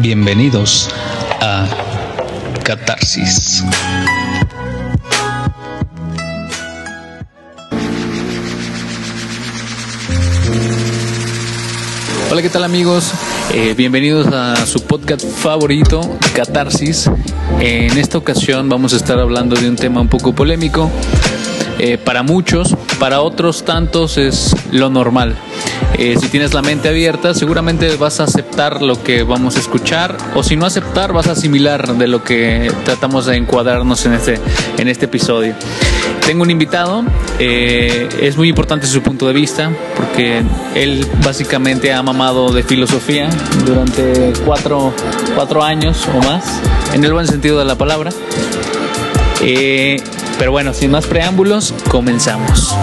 [0.00, 0.88] Bienvenidos
[1.40, 1.66] a
[2.62, 3.64] Catarsis.
[12.30, 13.12] Hola, ¿qué tal amigos?
[13.52, 16.00] Eh, bienvenidos a su podcast favorito,
[16.32, 17.10] Catarsis.
[17.58, 20.88] En esta ocasión vamos a estar hablando de un tema un poco polémico.
[21.80, 25.36] Eh, para muchos, para otros tantos es lo normal.
[25.98, 30.16] Eh, si tienes la mente abierta, seguramente vas a aceptar lo que vamos a escuchar,
[30.36, 34.38] o si no aceptar, vas a asimilar de lo que tratamos de encuadrarnos en este,
[34.78, 35.54] en este episodio.
[36.24, 37.04] Tengo un invitado,
[37.40, 40.42] eh, es muy importante su punto de vista, porque
[40.76, 43.28] él básicamente ha mamado de filosofía
[43.66, 44.92] durante cuatro,
[45.34, 46.60] cuatro años o más,
[46.94, 48.12] en el buen sentido de la palabra.
[49.40, 50.00] Eh,
[50.38, 52.76] pero bueno, sin más preámbulos, comenzamos.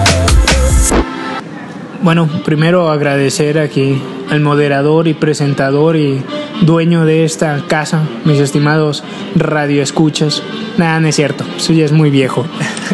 [2.01, 6.21] Bueno, primero agradecer aquí al moderador y presentador y
[6.61, 9.03] dueño de esta casa, mis estimados
[9.35, 10.43] radioescuchas.
[10.77, 12.45] Nada, no es cierto, eso ya es muy viejo.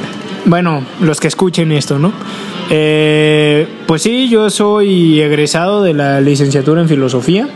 [0.46, 2.14] bueno, los que escuchen esto, ¿no?
[2.70, 7.48] Eh, pues sí, yo soy egresado de la licenciatura en filosofía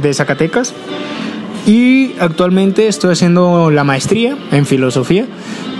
[0.00, 0.74] de Zacatecas
[1.66, 5.26] y actualmente estoy haciendo la maestría en filosofía.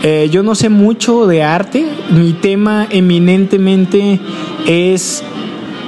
[0.02, 4.20] Eh, yo no sé mucho de arte, mi tema eminentemente
[4.66, 5.22] es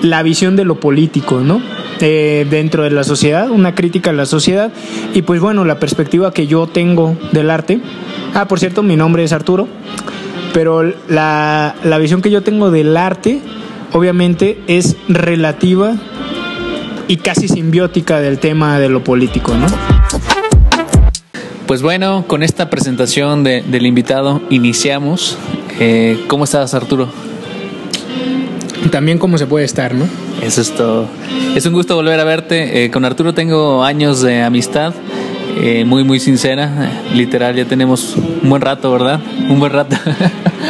[0.03, 1.61] la visión de lo político, ¿no?
[2.01, 4.71] Eh, dentro de la sociedad, una crítica a la sociedad
[5.15, 7.81] y pues bueno, la perspectiva que yo tengo del arte.
[8.35, 9.67] Ah, por cierto, mi nombre es Arturo,
[10.53, 13.41] pero la, la visión que yo tengo del arte
[13.93, 15.95] obviamente es relativa
[17.09, 19.67] y casi simbiótica del tema de lo político, ¿no?
[21.67, 25.37] Pues bueno, con esta presentación de, del invitado iniciamos.
[25.81, 27.09] Eh, ¿Cómo estás, Arturo?
[28.91, 30.07] También cómo se puede estar, ¿no?
[30.43, 31.09] Eso es todo.
[31.55, 32.85] Es un gusto volver a verte.
[32.85, 34.95] Eh, con Arturo tengo años de amistad.
[35.59, 36.91] Eh, muy, muy sincera.
[37.15, 39.21] Literal, ya tenemos un buen rato, ¿verdad?
[39.49, 39.97] Un buen rato.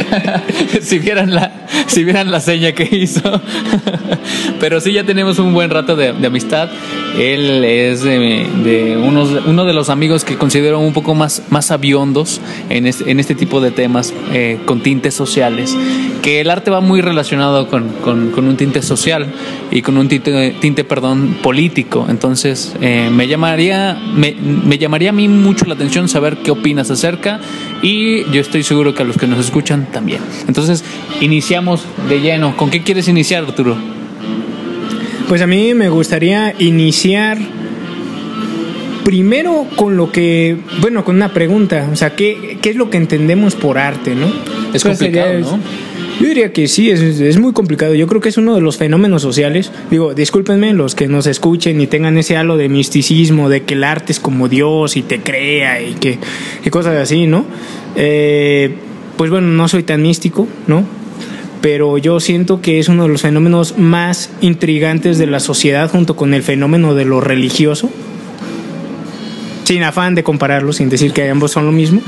[0.81, 3.41] si vieran la, si vieran la seña que hizo.
[4.61, 6.69] Pero sí, ya tenemos un buen rato de, amistad.
[7.19, 11.71] Él es de, unos, uno de los amigos que considero un poco más, más
[12.87, 15.77] este, en este tipo de temas eh, con tintes sociales.
[16.23, 19.27] Que el arte va muy relacionado con, con, un tinte social
[19.71, 22.07] y con un tinte, tinte perdón, político.
[22.09, 26.91] Entonces, eh, me, llamaría, me, me llamaría a mí mucho la atención saber qué opinas
[26.91, 27.41] acerca
[27.83, 30.21] y yo estoy seguro que a los que nos escuchan también.
[30.49, 30.85] Entonces,
[31.21, 32.57] iniciamos de lleno.
[32.57, 33.77] ¿Con qué quieres iniciar, Arturo?
[35.29, 37.39] Pues a mí me gustaría iniciar
[39.05, 42.97] primero con lo que, bueno, con una pregunta, o sea, ¿qué, qué es lo que
[42.97, 44.27] entendemos por arte, no?
[44.73, 45.61] Es complicado, ¿no?
[46.21, 47.95] Yo diría que sí, es, es, muy complicado.
[47.95, 49.71] Yo creo que es uno de los fenómenos sociales.
[49.91, 53.85] Digo, discúlpenme los que nos escuchen y tengan ese halo de misticismo, de que el
[53.85, 56.19] arte es como Dios y te crea y que
[56.65, 57.45] y cosas así, ¿no?
[57.97, 58.75] Eh,
[59.17, 60.85] pues bueno, no soy tan místico, ¿no?
[61.61, 66.17] Pero yo siento que es uno de los fenómenos más intrigantes de la sociedad junto
[66.17, 67.91] con el fenómeno de lo religioso.
[69.67, 72.01] Sin afán de compararlo, sin decir que ambos son lo mismo,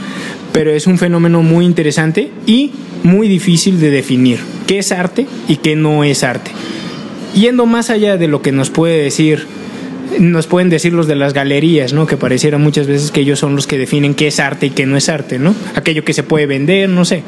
[0.53, 2.71] pero es un fenómeno muy interesante y
[3.03, 4.39] muy difícil de definir.
[4.69, 6.53] ¿Qué es arte y qué no es arte?
[7.35, 9.45] Yendo más allá de lo que nos puede decir
[10.21, 12.07] nos pueden decir los de las galerías, ¿no?
[12.07, 14.87] Que pareciera muchas veces que ellos son los que definen qué es arte y qué
[14.87, 15.55] no es arte, ¿no?
[15.75, 17.25] Aquello que se puede vender, no sé.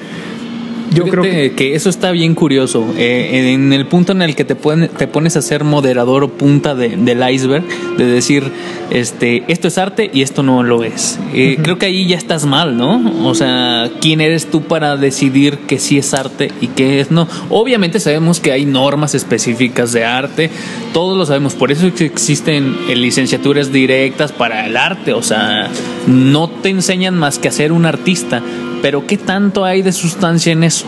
[0.92, 1.74] Yo creo que...
[1.74, 2.86] eso está bien curioso.
[2.96, 6.74] Eh, en el punto en el que te, te pones a ser moderador o punta
[6.74, 7.64] del iceberg,
[7.96, 8.50] de decir,
[8.90, 11.18] este, esto es arte y esto no lo es.
[11.32, 13.28] Eh, creo que ahí ya estás mal, ¿no?
[13.28, 17.28] O sea, ¿quién eres tú para decidir que sí es arte y qué es no?
[17.48, 20.50] Obviamente sabemos que hay normas específicas de arte,
[20.92, 25.68] todos lo sabemos, por eso existen licenciaturas directas para el arte, o sea,
[26.06, 28.42] no te enseñan más que a ser un artista
[28.82, 30.86] pero ¿qué tanto hay de sustancia en eso?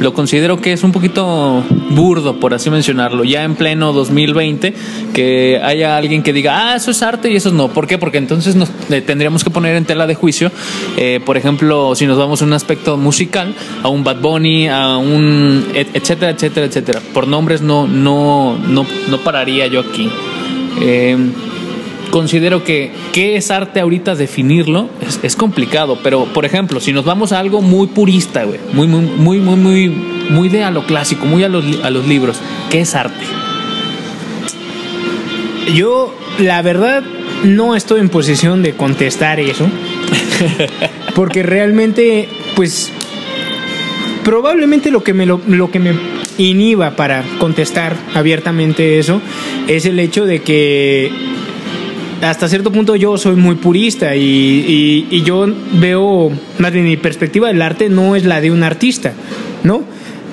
[0.00, 4.74] Lo considero que es un poquito burdo, por así mencionarlo, ya en pleno 2020,
[5.12, 7.68] que haya alguien que diga, ah, eso es arte y eso no.
[7.68, 7.96] ¿Por qué?
[7.96, 10.50] Porque entonces nos eh, tendríamos que poner en tela de juicio,
[10.96, 14.96] eh, por ejemplo, si nos vamos a un aspecto musical, a un Bad Bunny, a
[14.96, 17.00] un etcétera, etcétera, etcétera.
[17.12, 20.10] Por nombres no, no, no, no pararía yo aquí.
[20.80, 21.16] Eh,
[22.14, 24.88] considero que qué es arte ahorita definirlo
[25.24, 29.00] es, complicado, pero por ejemplo, si nos vamos a algo muy purista, güey, muy, muy,
[29.02, 29.88] muy, muy, muy,
[30.30, 32.36] muy de a lo clásico, muy a los, a los libros,
[32.70, 33.24] ¿qué es arte?
[35.74, 37.02] Yo, la verdad,
[37.42, 39.66] no estoy en posición de contestar eso,
[41.16, 42.92] porque realmente, pues,
[44.22, 45.94] probablemente lo que me, lo, lo que me
[46.38, 49.20] inhiba para contestar abiertamente eso
[49.66, 51.34] es el hecho de que
[52.30, 57.48] hasta cierto punto yo soy muy purista y, y, yo veo, más bien mi perspectiva
[57.48, 59.12] del arte no es la de un artista,
[59.62, 59.82] ¿no?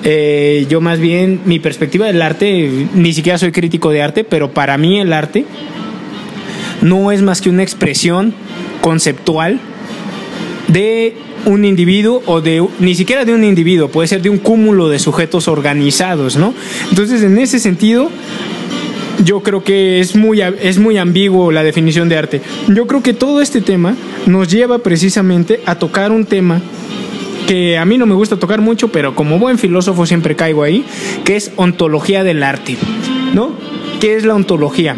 [0.03, 4.51] Eh, yo más bien, mi perspectiva del arte, ni siquiera soy crítico de arte, pero
[4.51, 5.45] para mí el arte
[6.81, 8.33] no es más que una expresión
[8.81, 9.59] conceptual
[10.67, 11.15] de
[11.45, 14.97] un individuo o de ni siquiera de un individuo, puede ser de un cúmulo de
[14.97, 16.53] sujetos organizados, ¿no?
[16.89, 18.09] Entonces, en ese sentido,
[19.23, 22.41] yo creo que es muy, es muy ambiguo la definición de arte.
[22.67, 23.95] Yo creo que todo este tema
[24.25, 26.61] nos lleva precisamente a tocar un tema
[27.47, 30.85] que a mí no me gusta tocar mucho, pero como buen filósofo siempre caigo ahí,
[31.25, 32.77] que es ontología del arte,
[33.33, 33.51] ¿no?
[33.99, 34.95] ¿Qué es la ontología?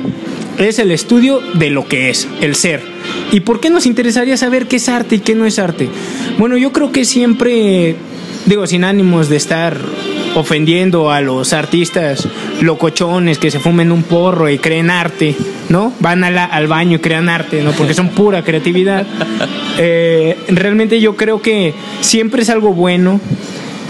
[0.57, 2.81] Es el estudio de lo que es, el ser.
[3.31, 5.89] ¿Y por qué nos interesaría saber qué es arte y qué no es arte?
[6.37, 7.95] Bueno, yo creo que siempre,
[8.45, 9.77] digo, sin ánimos de estar
[10.35, 12.27] ofendiendo a los artistas
[12.61, 15.35] locochones que se fumen un porro y creen arte,
[15.69, 15.93] ¿no?
[15.99, 17.71] Van al baño y crean arte, ¿no?
[17.71, 19.05] Porque son pura creatividad.
[19.79, 23.19] Eh, realmente yo creo que siempre es algo bueno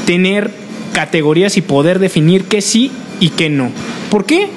[0.05, 0.49] tener
[0.93, 3.69] categorías y poder definir qué sí y qué no.
[4.09, 4.47] ¿Por qué?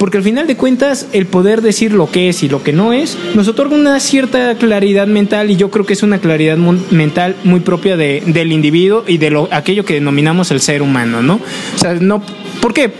[0.00, 2.94] Porque al final de cuentas, el poder decir lo que es y lo que no
[2.94, 7.36] es, nos otorga una cierta claridad mental y yo creo que es una claridad mental
[7.44, 11.38] muy propia de, del individuo y de lo, aquello que denominamos el ser humano, ¿no?
[11.74, 12.22] O sea, no,
[12.62, 12.90] ¿por qué?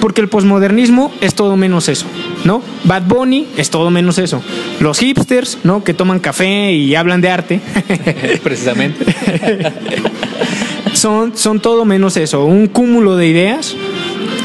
[0.00, 2.06] Porque el posmodernismo es todo menos eso,
[2.44, 2.62] ¿no?
[2.84, 4.40] Bad Bunny es todo menos eso.
[4.78, 5.82] Los hipsters, ¿no?
[5.82, 7.60] Que toman café y hablan de arte.
[8.44, 9.04] Precisamente.
[10.92, 13.74] son, son todo menos eso, un cúmulo de ideas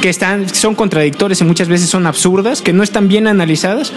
[0.01, 3.91] que están, son contradictorias y muchas veces son absurdas, que no están bien analizadas.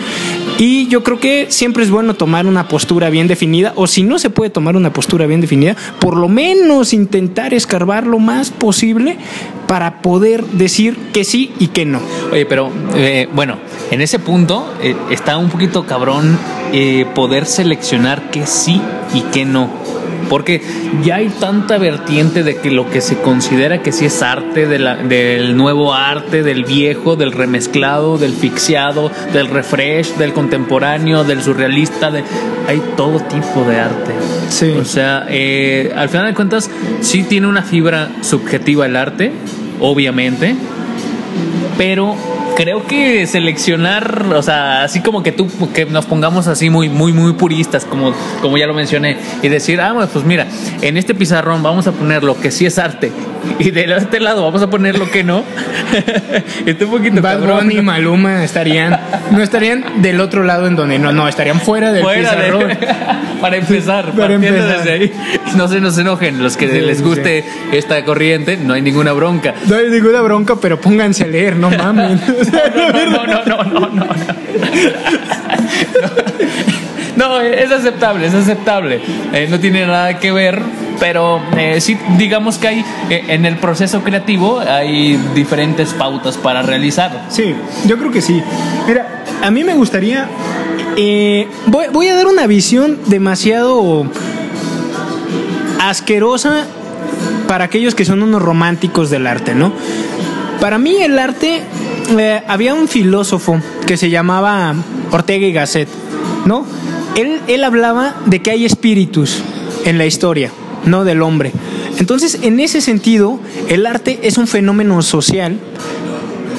[0.58, 4.19] Y yo creo que siempre es bueno tomar una postura bien definida, o si no
[4.19, 9.16] se puede tomar una postura bien definida, por lo menos intentar escarbar lo más posible
[9.66, 12.00] para poder decir que sí y que no.
[12.31, 13.56] Oye, pero eh, bueno,
[13.90, 16.38] en ese punto eh, está un poquito cabrón
[16.72, 18.81] eh, poder seleccionar que sí
[19.14, 19.70] y que no
[20.32, 20.62] porque
[21.05, 25.55] ya hay tanta vertiente de que lo que se considera que sí es arte, del
[25.58, 32.25] nuevo arte, del viejo, del remezclado, del fixiado, del refresh, del contemporáneo, del surrealista, de,
[32.67, 34.14] hay todo tipo de arte.
[34.49, 34.70] Sí.
[34.70, 36.70] O sea, eh, al final de cuentas,
[37.02, 39.32] sí tiene una fibra subjetiva el arte,
[39.81, 40.56] obviamente,
[41.76, 42.17] pero
[42.56, 47.12] creo que seleccionar, o sea, así como que tú, que nos pongamos así muy, muy,
[47.12, 50.46] muy puristas, como, como ya lo mencioné, y decir, ah, pues mira,
[50.81, 53.12] en este pizarrón vamos a poner lo que sí es arte,
[53.58, 55.44] y de este lado vamos a poner lo que no.
[56.66, 58.98] Está un poquito Bad Bunny y Maluma estarían,
[59.31, 62.70] no estarían del otro lado en donde no, no, estarían fuera del pizarrón.
[63.40, 64.78] para empezar, para empezar.
[64.78, 65.12] desde ahí.
[65.56, 69.55] No se nos enojen, los que les guste esta corriente, no hay ninguna bronca.
[69.66, 72.20] No hay ninguna bronca, pero pónganse a leer, no mames.
[72.50, 74.06] no, no, no, no, no.
[77.16, 79.00] No, es aceptable, es aceptable.
[79.32, 80.60] Eh, no tiene nada que ver,
[80.98, 86.62] pero eh, sí, digamos que hay eh, en el proceso creativo hay diferentes pautas para
[86.62, 87.26] realizar.
[87.28, 87.54] Sí,
[87.86, 88.42] yo creo que sí.
[88.86, 90.26] Mira, a mí me gustaría.
[91.66, 94.06] voy, voy a dar una visión demasiado
[95.80, 96.64] asquerosa
[97.46, 99.72] para aquellos que son unos románticos del arte, ¿no?
[100.60, 101.62] Para mí el arte
[102.46, 104.74] había un filósofo que se llamaba
[105.10, 105.88] Ortega y Gasset,
[106.44, 106.66] ¿no?
[107.16, 109.42] Él, él hablaba de que hay espíritus
[109.84, 110.50] en la historia,
[110.84, 111.52] no del hombre.
[111.98, 113.38] Entonces, en ese sentido,
[113.69, 115.58] el arte es un fenómeno social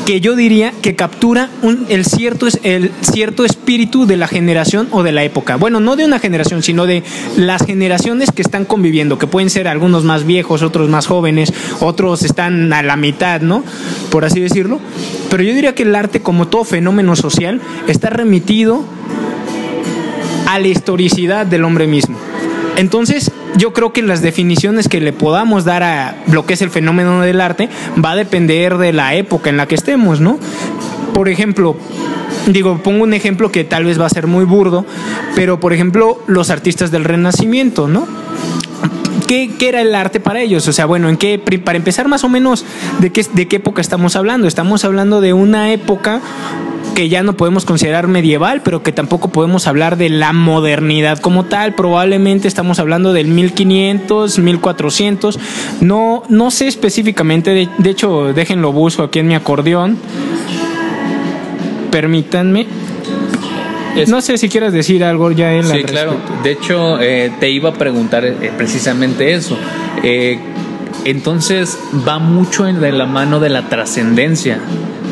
[0.05, 5.03] que yo diría que captura un, el, cierto, el cierto espíritu de la generación o
[5.03, 5.55] de la época.
[5.55, 7.03] Bueno, no de una generación, sino de
[7.37, 12.23] las generaciones que están conviviendo, que pueden ser algunos más viejos, otros más jóvenes, otros
[12.23, 13.63] están a la mitad, ¿no?
[14.11, 14.79] Por así decirlo.
[15.29, 18.83] Pero yo diría que el arte, como todo fenómeno social, está remitido
[20.47, 22.17] a la historicidad del hombre mismo.
[22.75, 26.69] Entonces, yo creo que las definiciones que le podamos dar a lo que es el
[26.69, 27.69] fenómeno del arte
[28.03, 30.39] va a depender de la época en la que estemos, ¿no?
[31.13, 31.75] Por ejemplo,
[32.47, 34.85] digo, pongo un ejemplo que tal vez va a ser muy burdo,
[35.35, 38.07] pero por ejemplo, los artistas del Renacimiento, ¿no?
[39.27, 40.67] ¿Qué, ¿Qué, era el arte para ellos?
[40.67, 42.65] O sea, bueno, ¿en qué, para empezar más o menos,
[42.99, 44.47] ¿de qué, ¿de qué época estamos hablando?
[44.47, 46.21] Estamos hablando de una época
[46.93, 51.45] que ya no podemos considerar medieval, pero que tampoco podemos hablar de la modernidad como
[51.45, 51.73] tal.
[51.73, 55.39] Probablemente estamos hablando del 1500, 1400.
[55.81, 59.97] No, no sé específicamente, de, hecho, déjenlo busco aquí en mi acordeón.
[61.91, 62.65] Permítanme.
[64.07, 66.15] no sé si quieres decir algo ya en la Sí, claro.
[66.43, 69.57] De hecho, eh, te iba a preguntar eh, precisamente eso.
[70.03, 70.39] Eh,
[71.05, 74.59] entonces va mucho en la mano de la trascendencia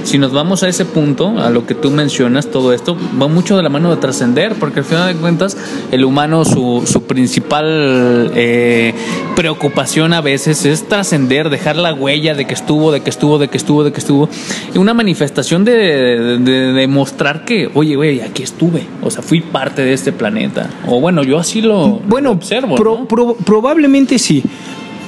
[0.03, 3.57] si nos vamos a ese punto, a lo que tú mencionas, todo esto va mucho
[3.57, 5.57] de la mano de trascender, porque al final de cuentas
[5.91, 8.93] el humano su, su principal eh,
[9.35, 13.47] preocupación a veces es trascender, dejar la huella de que estuvo, de que estuvo, de
[13.47, 14.29] que estuvo, de que estuvo,
[14.73, 16.39] y una manifestación de,
[16.75, 21.23] demostrar que, oye, güey, aquí estuve, o sea, fui parte de este planeta, o bueno,
[21.23, 22.75] yo así lo, bueno, observo.
[23.45, 24.43] probablemente sí,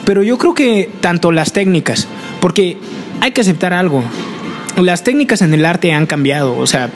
[0.05, 2.07] pero yo creo que tanto las técnicas,
[2.39, 2.77] porque
[3.21, 4.03] hay que aceptar algo,
[4.77, 6.89] las técnicas en el arte han cambiado, o sea,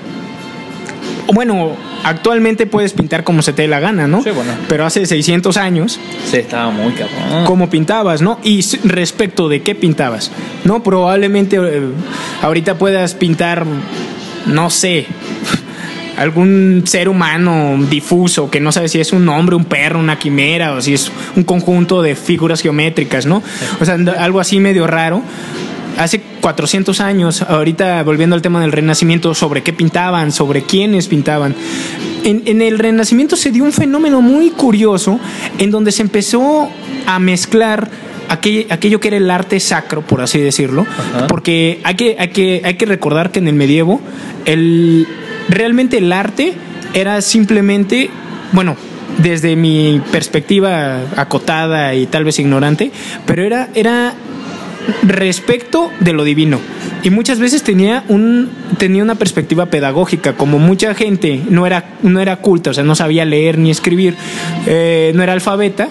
[1.34, 4.24] bueno, actualmente puedes pintar como se te dé la gana, ¿no?
[4.24, 4.54] Sí, bueno.
[4.68, 6.00] Pero hace 600 años.
[6.26, 7.46] Sí, estaba muy cabrón.
[7.46, 8.40] ¿Cómo pintabas, no?
[8.44, 10.32] Y respecto de qué pintabas,
[10.64, 10.84] ¿no?
[10.84, 11.82] Probablemente eh,
[12.42, 13.66] ahorita puedas pintar,
[14.46, 15.08] no sé,
[16.18, 20.74] algún ser humano difuso que no sabes si es un hombre, un perro, una quimera
[20.74, 23.44] o si es un conjunto de figuras geométricas, ¿no?
[23.80, 25.22] O sea, algo así medio raro
[25.98, 31.54] hace 400 años, ahorita volviendo al tema del Renacimiento, sobre qué pintaban, sobre quiénes pintaban.
[32.24, 35.20] En, el Renacimiento se dio un fenómeno muy curioso
[35.58, 36.70] en donde se empezó
[37.06, 37.90] a mezclar
[38.30, 40.86] aquello, que era el arte sacro, por así decirlo,
[41.28, 44.00] porque hay que, hay, que, hay que recordar que en el medievo
[44.46, 45.06] el,
[45.50, 46.54] realmente el arte
[46.94, 48.10] era simplemente,
[48.54, 48.78] bueno,
[49.18, 52.90] desde mi perspectiva acotada y tal vez ignorante,
[53.26, 54.14] pero era, era
[55.04, 56.60] respecto de lo divino.
[57.04, 62.20] Y muchas veces tenía, un, tenía una perspectiva pedagógica, como mucha gente no era, no
[62.20, 64.16] era culta, o sea, no sabía leer ni escribir,
[64.66, 65.90] eh, no era alfabeta,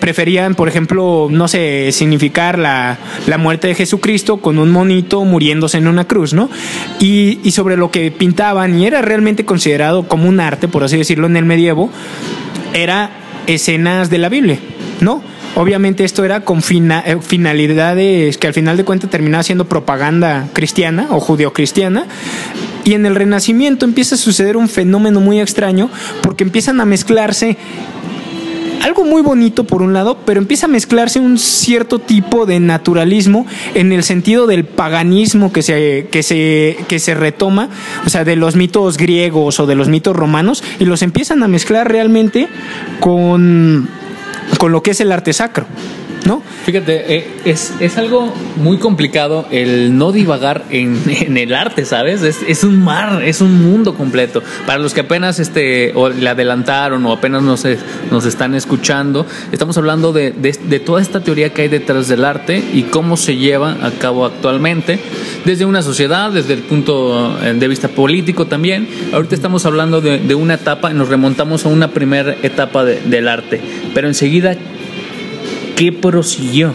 [0.00, 5.78] preferían, por ejemplo, no sé, significar la, la, muerte de Jesucristo con un monito muriéndose
[5.78, 6.48] en una cruz, ¿no?
[6.98, 10.96] Y, y, sobre lo que pintaban, y era realmente considerado como un arte, por así
[10.96, 11.90] decirlo, en el medievo,
[12.74, 13.10] era
[13.46, 14.58] escenas de la Biblia,
[15.00, 15.22] ¿no?
[15.56, 21.06] Obviamente esto era con eh, finalidades que al final de cuentas terminaba siendo propaganda cristiana
[21.10, 22.06] o judio-cristiana.
[22.84, 25.88] Y en el Renacimiento empieza a suceder un fenómeno muy extraño
[26.20, 27.56] porque empiezan a mezclarse
[28.82, 33.46] algo muy bonito por un lado, pero empieza a mezclarse un cierto tipo de naturalismo
[33.74, 37.70] en el sentido del paganismo que se, que se, que se retoma,
[38.04, 41.48] o sea, de los mitos griegos o de los mitos romanos, y los empiezan a
[41.48, 42.46] mezclar realmente
[43.00, 43.88] con
[44.58, 45.66] con lo que es el arte sacro.
[46.26, 46.42] ¿No?
[46.64, 52.22] Fíjate, eh, es, es, algo muy complicado el no divagar en, en el arte, ¿sabes?
[52.22, 54.42] Es, es, un mar, es un mundo completo.
[54.66, 57.64] Para los que apenas este, o le adelantaron o apenas nos,
[58.10, 62.24] nos están escuchando, estamos hablando de, de, de, toda esta teoría que hay detrás del
[62.24, 64.98] arte y cómo se lleva a cabo actualmente,
[65.44, 68.88] desde una sociedad, desde el punto eh, de vista político también.
[69.12, 73.60] Ahorita estamos hablando de, de una etapa, nos remontamos a una primera etapa del arte,
[73.94, 74.56] pero enseguida
[75.76, 76.72] ¿qué prosiguió?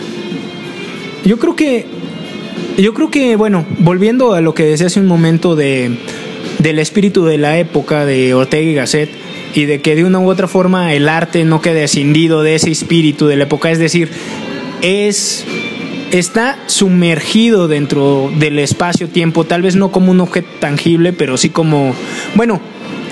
[1.25, 1.86] Yo creo que,
[2.77, 5.98] yo creo que, bueno, volviendo a lo que decía hace un momento de,
[6.60, 9.10] del espíritu de la época de Ortega y Gasset,
[9.53, 12.72] y de que de una u otra forma el arte no quede escindido de ese
[12.72, 14.10] espíritu de la época, es decir,
[14.81, 15.46] es
[16.12, 21.96] está sumergido dentro del espacio-tiempo, tal vez no como un objeto tangible, pero sí como,
[22.36, 22.60] bueno,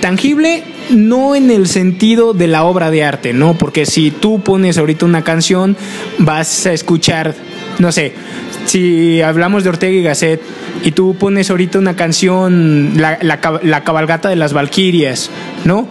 [0.01, 3.55] tangible no en el sentido de la obra de arte, ¿no?
[3.57, 5.77] Porque si tú pones ahorita una canción,
[6.17, 7.35] vas a escuchar,
[7.77, 8.13] no sé,
[8.65, 10.41] si hablamos de Ortega y Gasset
[10.83, 15.29] y tú pones ahorita una canción, la, la, cabalgata de las Valquirias,
[15.65, 15.87] ¿no?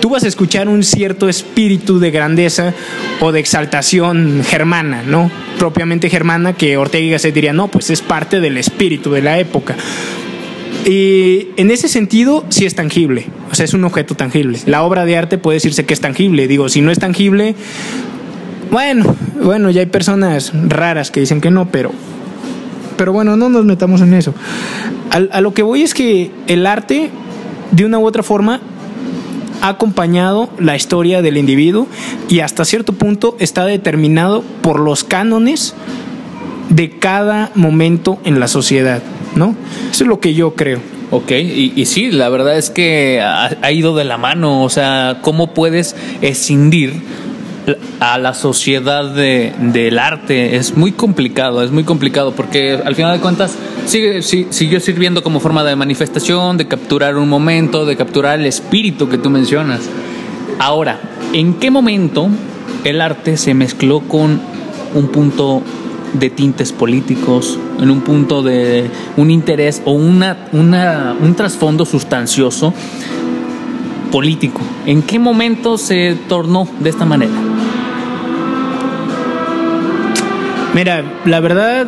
[0.00, 2.74] Tú vas a escuchar un cierto espíritu de grandeza
[3.20, 5.30] o de exaltación germana, ¿no?
[5.58, 9.38] Propiamente germana, que Ortega y Gasset diría, no, pues es parte del espíritu de la
[9.38, 9.76] época.
[10.84, 13.26] Y en ese sentido, sí es tangible.
[13.50, 14.58] O sea, es un objeto tangible.
[14.66, 16.48] La obra de arte puede decirse que es tangible.
[16.48, 17.54] Digo, si no es tangible,
[18.70, 21.92] bueno, bueno, ya hay personas raras que dicen que no, pero.
[22.96, 24.34] Pero bueno, no nos metamos en eso.
[25.10, 27.10] A, a lo que voy es que el arte,
[27.70, 28.60] de una u otra forma,
[29.60, 31.86] ha acompañado la historia del individuo
[32.28, 35.74] y hasta cierto punto está determinado por los cánones
[36.68, 39.02] de cada momento en la sociedad.
[39.34, 39.54] ¿No?
[39.90, 40.80] Eso es lo que yo creo.
[41.10, 45.18] Ok, y, y sí, la verdad es que ha, ido de la mano, o sea,
[45.20, 47.02] ¿cómo puedes escindir
[48.00, 50.56] a la sociedad de, del arte?
[50.56, 55.38] Es muy complicado, es muy complicado, porque al final de cuentas sigue, siguió sirviendo como
[55.38, 59.82] forma de manifestación, de capturar un momento, de capturar el espíritu que tú mencionas.
[60.58, 60.98] Ahora,
[61.34, 62.30] ¿en qué momento
[62.84, 64.40] el arte se mezcló con
[64.94, 65.62] un punto
[66.12, 72.74] de tintes políticos, en un punto de un interés o una, una, un trasfondo sustancioso
[74.10, 74.60] político.
[74.86, 77.32] ¿En qué momento se tornó de esta manera?
[80.74, 81.86] Mira, la verdad,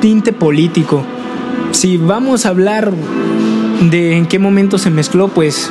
[0.00, 1.04] tinte político.
[1.72, 2.92] Si vamos a hablar
[3.90, 5.70] de en qué momento se mezcló, pues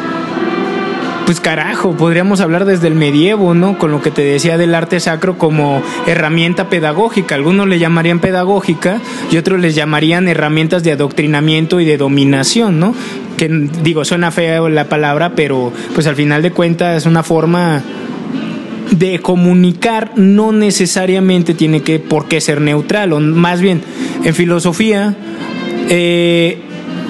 [1.29, 3.77] pues carajo, podríamos hablar desde el medievo, ¿no?
[3.77, 7.35] Con lo que te decía del arte sacro como herramienta pedagógica.
[7.35, 12.95] Algunos le llamarían pedagógica y otros les llamarían herramientas de adoctrinamiento y de dominación, ¿no?
[13.37, 17.83] Que digo, suena fea la palabra, pero pues al final de cuentas es una forma
[18.89, 23.83] de comunicar no necesariamente tiene que por qué ser neutral, o más bien
[24.23, 25.15] en filosofía,
[25.89, 26.59] eh,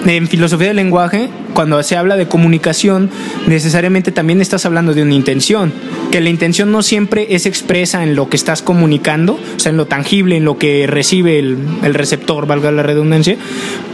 [0.05, 3.09] en filosofía del lenguaje, cuando se habla de comunicación,
[3.47, 5.73] necesariamente también estás hablando de una intención,
[6.11, 9.77] que la intención no siempre es expresa en lo que estás comunicando, o sea, en
[9.77, 13.37] lo tangible, en lo que recibe el, receptor, valga la redundancia,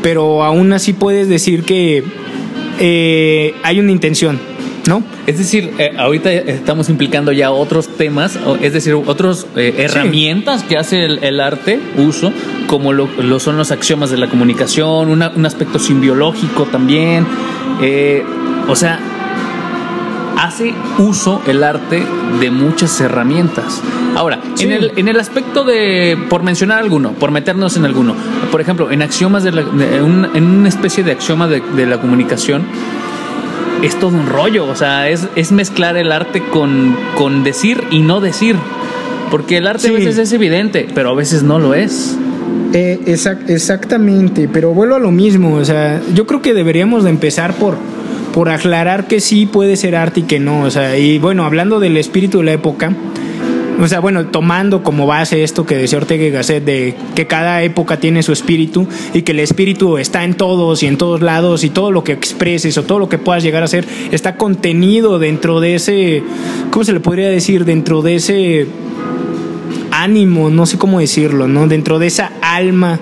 [0.01, 2.03] pero aún así puedes decir que
[2.79, 4.39] eh, hay una intención,
[4.87, 5.03] ¿no?
[5.27, 10.77] Es decir, eh, ahorita estamos implicando ya otros temas, es decir, otras eh, herramientas que
[10.77, 12.31] hace el, arte uso,
[12.67, 17.25] como lo, son los axiomas de la comunicación, un aspecto simbiológico también.
[17.81, 18.23] Eh,
[18.67, 18.99] o sea,
[20.37, 22.03] hace uso el arte
[22.39, 23.81] de muchas herramientas.
[24.15, 28.15] Ahora, en, el, en el aspecto de, por mencionar alguno, por meternos en alguno,
[28.51, 32.63] por ejemplo, en axiomas de, la, en una especie de axioma de, de la comunicación,
[33.83, 37.99] es todo un rollo, o sea, es, es mezclar el arte con, con, decir y
[37.99, 38.55] no decir,
[39.31, 42.17] porque el arte a veces es evidente, pero a veces no lo es.
[42.73, 42.99] Eh,
[43.47, 47.77] exactamente, pero vuelvo a lo mismo, o sea, yo creo que deberíamos de empezar por,
[48.33, 51.79] por aclarar que sí puede ser arte y que no, o sea, y bueno, hablando
[51.79, 52.91] del espíritu de la época,
[53.79, 57.97] o sea, bueno, tomando como base esto que decía Ortega Gasset de que cada época
[57.97, 61.69] tiene su espíritu y que el espíritu está en todos y en todos lados y
[61.69, 65.59] todo lo que expreses o todo lo que puedas llegar a ser está contenido dentro
[65.59, 66.23] de ese,
[66.71, 67.65] ¿cómo se le podría decir?
[67.65, 68.67] Dentro de ese
[69.91, 71.67] ánimo, no sé cómo decirlo, ¿no?
[71.67, 72.99] Dentro de esa alma,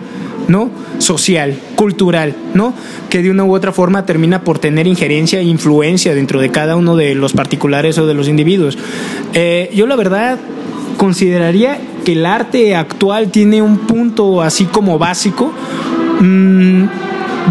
[0.48, 0.70] ¿no?
[1.00, 2.74] Social, cultural, ¿no?
[3.10, 6.76] Que de una u otra forma termina por tener injerencia e influencia dentro de cada
[6.76, 8.78] uno de los particulares o de los individuos.
[9.34, 10.40] Eh, yo la verdad
[10.98, 15.52] consideraría que el arte actual tiene un punto así como básico
[16.20, 16.84] mm,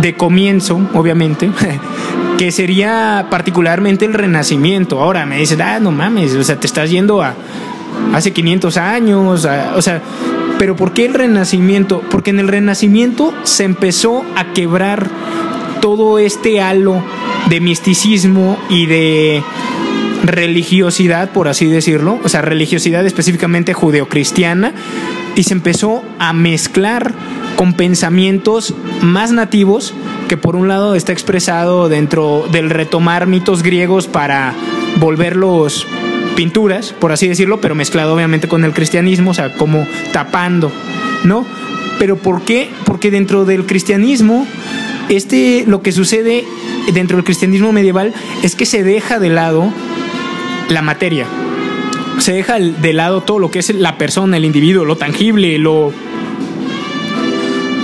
[0.00, 1.50] de comienzo, obviamente,
[2.38, 5.00] que sería particularmente el renacimiento.
[5.00, 7.35] Ahora me dices, ah, no mames, o sea, te estás yendo a
[8.12, 10.02] hace 500 años, o sea,
[10.59, 12.02] pero ¿por qué el renacimiento?
[12.11, 15.09] Porque en el renacimiento se empezó a quebrar
[15.81, 17.02] todo este halo
[17.48, 19.42] de misticismo y de
[20.22, 24.72] religiosidad, por así decirlo, o sea, religiosidad específicamente judeocristiana,
[25.35, 27.12] y se empezó a mezclar
[27.56, 29.94] con pensamientos más nativos,
[30.28, 34.54] que por un lado está expresado dentro del retomar mitos griegos para
[34.98, 35.87] volverlos
[36.37, 40.72] pinturas, por así decirlo, pero mezclado obviamente con el cristianismo, o sea, como tapando,
[41.24, 41.44] ¿no?
[41.98, 42.70] Pero ¿por qué?
[42.85, 44.46] Porque dentro del cristianismo,
[45.08, 46.44] este, lo que sucede
[46.92, 49.72] dentro del cristianismo medieval es que se deja de lado
[50.72, 51.26] la materia.
[52.18, 55.92] Se deja de lado todo lo que es la persona, el individuo, lo tangible, lo...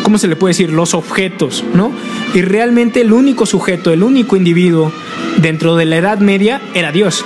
[0.03, 0.73] ¿Cómo se le puede decir?
[0.73, 1.93] Los objetos, ¿no?
[2.35, 4.93] Y realmente el único sujeto, el único individuo
[5.39, 7.25] dentro de la Edad Media era Dios.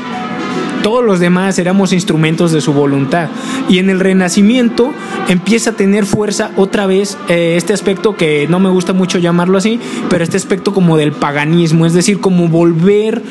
[0.83, 3.29] Todos los demás éramos instrumentos de su voluntad.
[3.69, 4.93] Y en el Renacimiento
[5.29, 9.59] empieza a tener fuerza otra vez eh, este aspecto que no me gusta mucho llamarlo
[9.59, 9.79] así,
[10.11, 13.23] pero este aspecto como del paganismo, es decir, como volver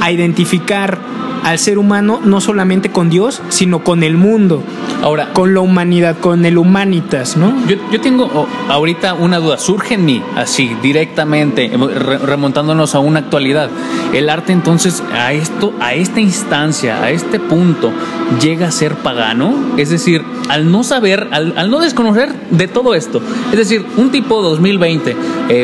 [0.00, 1.00] a identificar
[1.44, 4.62] al ser humano no solamente con Dios, sino con el mundo.
[5.02, 7.54] Ahora, con la humanidad, con el humanitas, ¿no?
[7.66, 13.20] Yo, yo tengo oh, ahorita una duda, surge en mí, así, directamente, remontándonos a una
[13.20, 13.70] actualidad.
[14.12, 17.92] El arte entonces a esto, a esta instancia, a este punto,
[18.42, 23.22] llega a ser pagano, es decir, al no saber, al, no desconocer de todo esto,
[23.52, 25.16] es decir, un tipo 2020,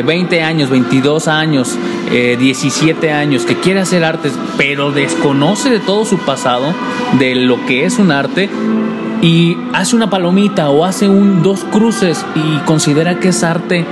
[0.05, 1.77] 20 eh, años, 22 años,
[2.09, 6.73] 17 eh, años, que quiere hacer artes, pero desconoce de todo su pasado,
[7.19, 8.49] de lo que es un arte,
[9.21, 13.83] y hace una palomita o hace un dos cruces y considera que es arte,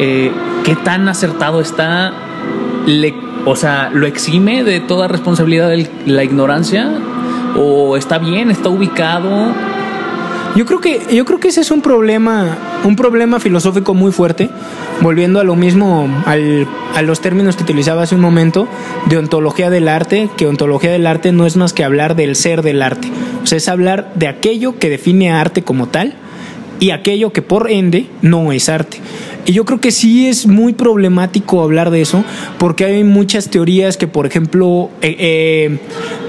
[0.00, 0.32] eh,
[0.64, 2.12] qué tan acertado está,
[3.46, 6.90] o sea, lo exime de toda responsabilidad de la ignorancia
[7.56, 9.52] o está bien, está ubicado.
[10.56, 14.50] Yo creo que yo creo que ese es un problema, un problema filosófico muy fuerte,
[15.00, 18.66] volviendo a lo mismo al, a los términos que utilizaba hace un momento
[19.06, 22.62] de ontología del arte, que ontología del arte no es más que hablar del ser
[22.62, 23.08] del arte.
[23.42, 26.14] O sea, es hablar de aquello que define a arte como tal
[26.80, 28.98] y aquello que por ende no es arte.
[29.46, 32.24] Y yo creo que sí es muy problemático hablar de eso,
[32.58, 35.78] porque hay muchas teorías que, por ejemplo, eh, eh,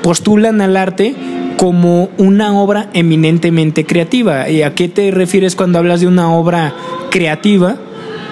[0.01, 1.15] postulan al arte
[1.57, 4.49] como una obra eminentemente creativa.
[4.49, 6.73] ¿Y a qué te refieres cuando hablas de una obra
[7.09, 7.77] creativa?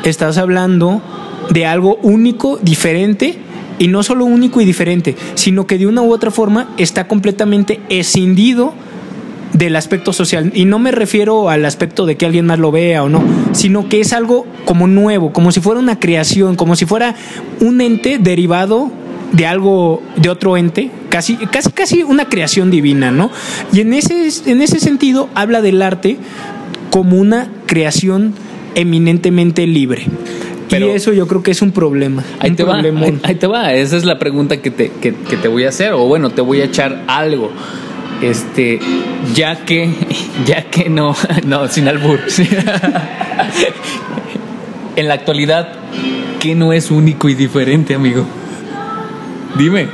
[0.04, 1.02] Estás hablando
[1.50, 3.38] de algo único, diferente,
[3.80, 7.80] y no solo único y diferente, sino que de una u otra forma está completamente
[7.90, 8.74] escindido
[9.54, 10.52] del aspecto social.
[10.54, 13.90] Y no me refiero al aspecto de que alguien más lo vea o no, sino
[13.90, 17.16] que es algo como nuevo, como si fuera una creación, como si fuera
[17.62, 18.92] un ente derivado
[19.32, 23.32] de algo, de otro ente, casi, casi, casi una creación divina, ¿no?
[23.72, 26.18] Y en ese, en ese sentido habla del arte
[26.90, 28.34] como una creación
[28.76, 30.06] eminentemente libre.
[30.70, 32.24] Pero y eso yo creo que es un problema.
[32.40, 32.80] Ahí, te, Va,
[33.24, 35.94] ahí, te va, esa es la pregunta que te, que, que te voy a hacer,
[35.94, 37.52] o bueno, te voy a echar algo
[38.22, 38.80] este
[39.34, 39.90] ya que
[40.46, 41.16] ya que no
[41.46, 42.20] no sin albur
[44.96, 45.74] en la actualidad
[46.40, 48.26] qué no es único y diferente amigo
[49.58, 49.88] dime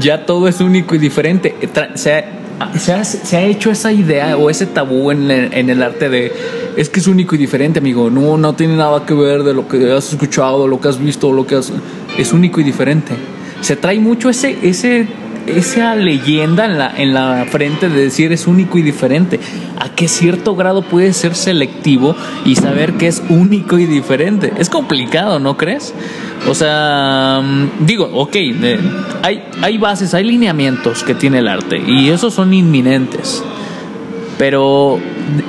[0.00, 1.54] ya todo es único y diferente
[1.94, 6.32] se ha, se ha, hecho esa idea o ese tabú en el, arte de
[6.76, 9.68] es que es único y diferente amigo no no tiene nada que ver de lo
[9.68, 11.72] que has escuchado lo que has visto lo que has
[12.16, 13.12] es único y diferente
[13.60, 15.06] se trae mucho ese ese
[15.46, 19.40] esa leyenda en la, en la frente de decir es único y diferente.
[19.78, 24.52] ¿A qué cierto grado puede ser selectivo y saber que es único y diferente?
[24.58, 25.94] Es complicado, ¿no crees?
[26.48, 28.36] O sea, mm, digo, ok,
[29.22, 33.42] hay, hay bases, hay lineamientos que tiene el arte y esos son inminentes.
[34.38, 34.98] Pero,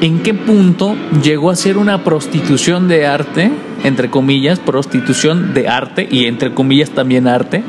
[0.01, 3.51] ¿en qué punto llegó a ser una prostitución de arte,
[3.84, 7.63] entre comillas, prostitución de arte y entre comillas también arte?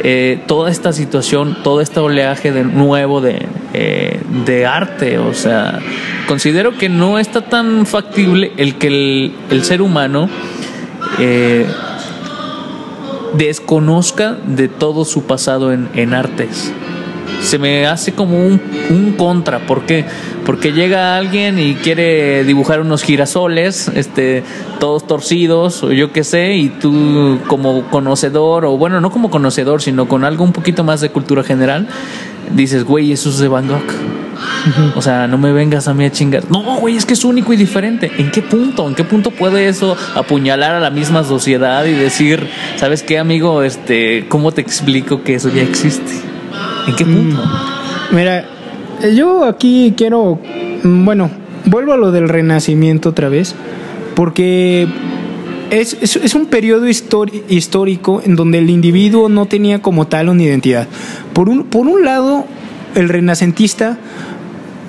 [0.00, 5.18] Eh, toda esta situación, todo este oleaje de nuevo de, eh, de arte.
[5.18, 5.80] O sea,
[6.26, 10.28] considero que no está tan factible el que el, ser humano
[11.18, 11.66] eh,
[13.34, 16.72] desconozca de todo su pasado en, en artes
[17.42, 18.60] se me hace como un,
[18.90, 19.60] un, contra.
[19.60, 20.04] ¿Por qué?
[20.44, 24.42] Porque llega alguien y quiere dibujar unos girasoles, este,
[24.80, 29.82] todos torcidos, o yo qué sé, y tú como conocedor, o bueno, no como conocedor,
[29.82, 31.88] sino con algo un poquito más de cultura general,
[32.52, 34.18] dices, güey, eso es de Van Gogh.
[34.94, 36.50] O sea, no me vengas a mí a chingar.
[36.50, 38.10] No, güey, es que es único y diferente.
[38.18, 38.86] ¿En qué punto?
[38.86, 43.62] ¿En qué punto puede eso apuñalar a la misma sociedad y decir, ¿sabes qué, amigo?
[43.62, 46.12] Este, ¿cómo te explico que eso ya existe?
[46.86, 47.42] ¿En qué punto?
[47.42, 48.14] Mm.
[48.14, 48.44] mira,
[49.14, 50.40] yo aquí quiero,
[50.82, 51.30] mm, bueno,
[51.64, 53.54] vuelvo a lo del renacimiento otra vez,
[54.14, 54.88] porque
[55.70, 60.88] es, es, un periodo histórico en donde el individuo no tenía como tal una identidad.
[61.32, 62.44] Por un, por un lado,
[62.94, 63.98] el renacentista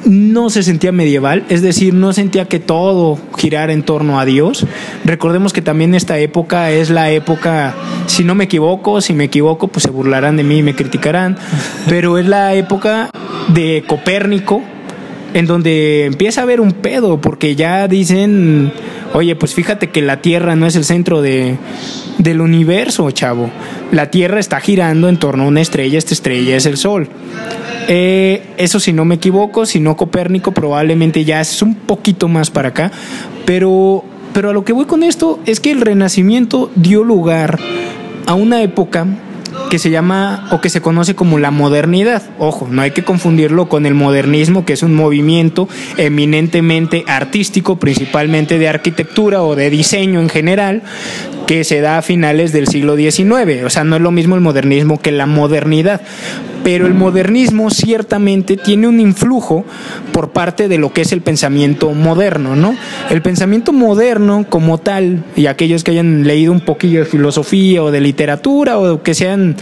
[0.06, 4.66] no se sentía medieval, es decir, no sentía que todo girara en torno a Dios.
[5.04, 7.76] Recordemos que también esta época es la época,
[8.08, 11.38] si no me equivoco, si me equivoco, pues se burlarán de mí y me criticarán,
[11.88, 13.10] pero es la época
[13.54, 14.64] de Copérnico,
[15.34, 18.72] en donde empieza a haber un pedo, porque ya dicen,
[19.14, 21.58] oye, pues fíjate que la Tierra no es el centro de,
[22.18, 23.50] del universo, chavo.
[23.92, 27.10] La Tierra está girando en torno a una estrella, esta estrella es el Sol.
[27.88, 32.52] Eh, eso si no me equivoco, si no Copérnico probablemente ya es un poquito más
[32.52, 32.92] para acá,
[33.46, 37.58] pero, pero a lo que voy con esto es que el Renacimiento dio lugar
[38.28, 39.08] a una época
[39.70, 42.24] que se llama o que se conoce como la modernidad.
[42.40, 48.58] Ojo, no hay que confundirlo con el modernismo, que es un movimiento eminentemente artístico, principalmente
[48.58, 50.82] de arquitectura o de diseño en general,
[51.48, 53.64] que se da a finales del siglo XIX.
[53.66, 56.02] O sea, no es lo mismo el modernismo que la modernidad.
[56.72, 59.66] Pero el modernismo ciertamente tiene un influjo
[60.12, 62.76] por parte de lo que es el pensamiento moderno, ¿no?
[63.10, 67.90] El pensamiento moderno como tal, y aquellos que hayan leído un poquillo de filosofía o
[67.90, 69.56] de literatura o que sean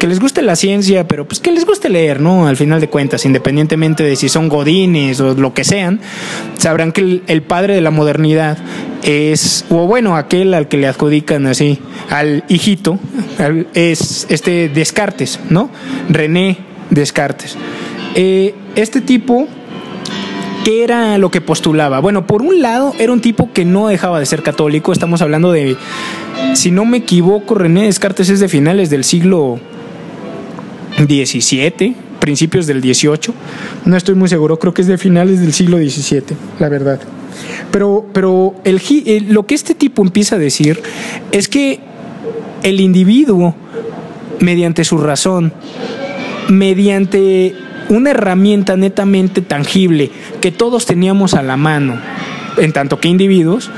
[0.00, 2.46] que les guste la ciencia, pero pues que les guste leer, ¿no?
[2.46, 6.00] Al final de cuentas, independientemente de si son godines o lo que sean,
[6.58, 8.56] sabrán que el, padre de la modernidad
[9.02, 12.98] es, o bueno, aquel al que le adjudican así, al hijito,
[13.74, 15.70] es este Descartes, ¿no?
[16.08, 16.56] René
[16.88, 17.56] Descartes.
[18.14, 19.46] Eh, este tipo
[20.64, 22.00] ¿Qué era lo que postulaba?
[22.00, 24.92] Bueno, por un lado, era un tipo que no dejaba de ser católico.
[24.92, 25.78] Estamos hablando de,
[26.52, 29.58] si no me equivoco, René Descartes es de finales del siglo
[31.06, 33.34] 17, principios del 18.
[33.84, 37.00] No estoy muy seguro, creo que es de finales del siglo XVII, la verdad.
[37.70, 38.54] Pero, pero
[39.28, 40.80] lo que este tipo empieza a decir
[41.32, 41.80] es que
[42.62, 43.54] el individuo,
[44.40, 45.52] mediante su razón,
[46.48, 47.54] mediante
[47.88, 51.98] una herramienta netamente tangible que todos teníamos a la mano,
[52.56, 53.70] en tanto que individuos,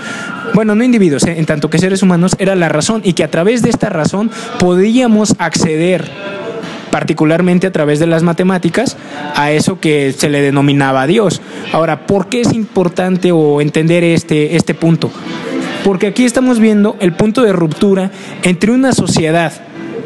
[0.54, 3.30] bueno, no individuos, eh, en tanto que seres humanos, era la razón y que a
[3.30, 6.10] través de esta razón podíamos acceder
[6.92, 8.98] particularmente a través de las matemáticas,
[9.34, 11.40] a eso que se le denominaba Dios.
[11.72, 15.10] Ahora, ¿por qué es importante o entender este, este punto?
[15.84, 18.10] Porque aquí estamos viendo el punto de ruptura
[18.42, 19.52] entre una sociedad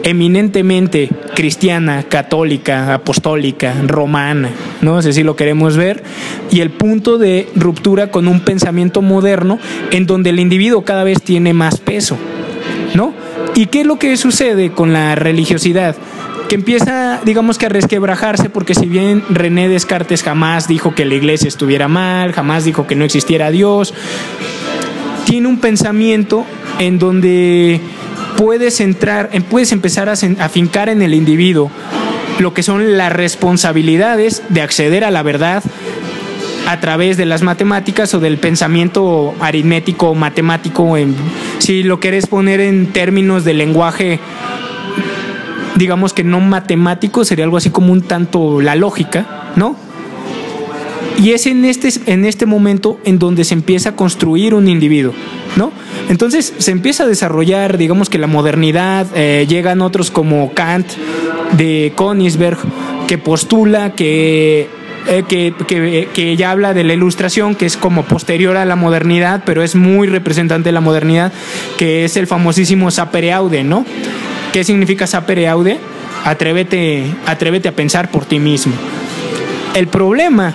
[0.04, 5.02] eminentemente cristiana, católica, apostólica, romana, ¿no?
[5.02, 6.04] sé si lo queremos ver,
[6.52, 9.58] y el punto de ruptura con un pensamiento moderno
[9.90, 12.16] en donde el individuo cada vez tiene más peso,
[12.94, 13.12] ¿no?
[13.56, 15.96] ¿Y qué es lo que sucede con la religiosidad?
[16.48, 21.14] Que empieza, digamos que a resquebrajarse, porque si bien René Descartes jamás dijo que la
[21.14, 23.94] iglesia estuviera mal, jamás dijo que no existiera Dios,
[25.24, 26.44] tiene un pensamiento
[26.78, 27.80] en donde
[28.36, 31.70] puedes entrar, puedes empezar a afincar en el individuo
[32.38, 35.62] lo que son las responsabilidades de acceder a la verdad
[36.66, 40.96] a través de las matemáticas o del pensamiento aritmético matemático,
[41.58, 44.18] si lo quieres poner en términos de lenguaje,
[45.76, 49.76] digamos que no matemático, sería algo así como un tanto la lógica, ¿no?
[51.18, 55.14] Y es en este, en este momento en donde se empieza a construir un individuo,
[55.56, 55.72] ¿no?
[56.10, 60.86] Entonces se empieza a desarrollar, digamos que la modernidad, eh, llegan otros como Kant
[61.56, 62.58] de Königsberg,
[63.06, 64.68] que postula que
[65.08, 68.74] eh, que, que, que, ya habla de la ilustración, que es como posterior a la
[68.74, 71.32] modernidad, pero es muy representante de la modernidad,
[71.78, 73.86] que es el famosísimo sapere aude, ¿no?
[74.56, 75.78] ¿Qué significa sapere aude?
[76.24, 78.72] Atrévete, atrévete a pensar por ti mismo.
[79.74, 80.54] El problema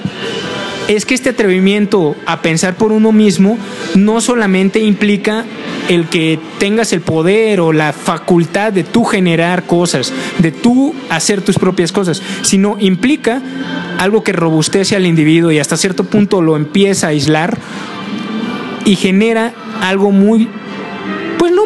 [0.87, 3.59] es que este atrevimiento a pensar por uno mismo
[3.93, 5.45] no solamente implica
[5.87, 11.43] el que tengas el poder o la facultad de tú generar cosas, de tú hacer
[11.43, 13.39] tus propias cosas, sino implica
[13.99, 17.55] algo que robustece al individuo y hasta cierto punto lo empieza a aislar
[18.83, 20.49] y genera algo muy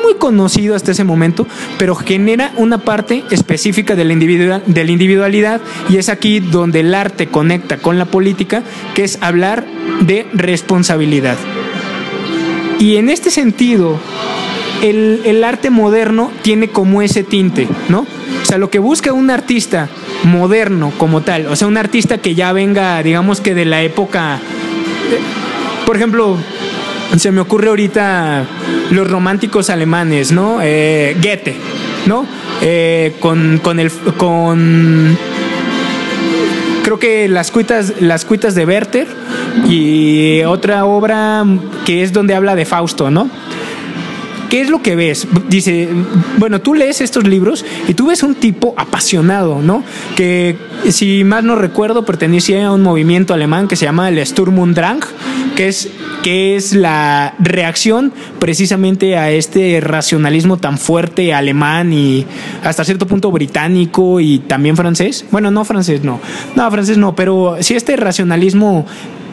[0.05, 1.47] muy conocido hasta ese momento,
[1.79, 7.77] pero genera una parte específica de la, individualidad y es aquí donde el arte conecta
[7.77, 8.61] con la política,
[8.93, 9.65] que es hablar
[10.01, 11.37] de responsabilidad.
[12.77, 13.99] Y en este sentido,
[14.83, 18.01] el, arte moderno tiene como ese tinte, ¿no?
[18.41, 19.89] O sea, lo que busca un artista
[20.23, 24.39] moderno como tal, o sea, un artista que ya venga, digamos que de la época,
[25.87, 26.37] por ejemplo,
[27.17, 28.45] se me ocurre ahorita
[28.91, 30.59] los románticos alemanes, ¿no?
[30.61, 31.55] Eh, Goethe,
[32.05, 32.25] ¿no?
[32.61, 35.17] Eh, con, con el con
[36.83, 39.07] creo que las cuitas las cuitas de Werther
[39.67, 41.43] y otra obra
[41.85, 43.29] que es donde habla de Fausto, ¿no?
[44.49, 45.27] ¿Qué es lo que ves?
[45.49, 45.89] Dice,
[46.37, 49.83] bueno, tú lees estos libros y tú ves un tipo apasionado, ¿no?
[50.15, 50.57] Que,
[50.89, 54.75] si mal no recuerdo, pertenecía a un movimiento alemán que se llama el Sturm und
[54.75, 55.01] Drang,
[55.55, 55.89] que es,
[56.23, 62.25] que es la reacción precisamente a este racionalismo tan fuerte alemán y
[62.63, 65.25] hasta cierto punto británico y también francés.
[65.31, 66.19] Bueno, no francés, no.
[66.55, 68.85] No, francés no, pero sí este racionalismo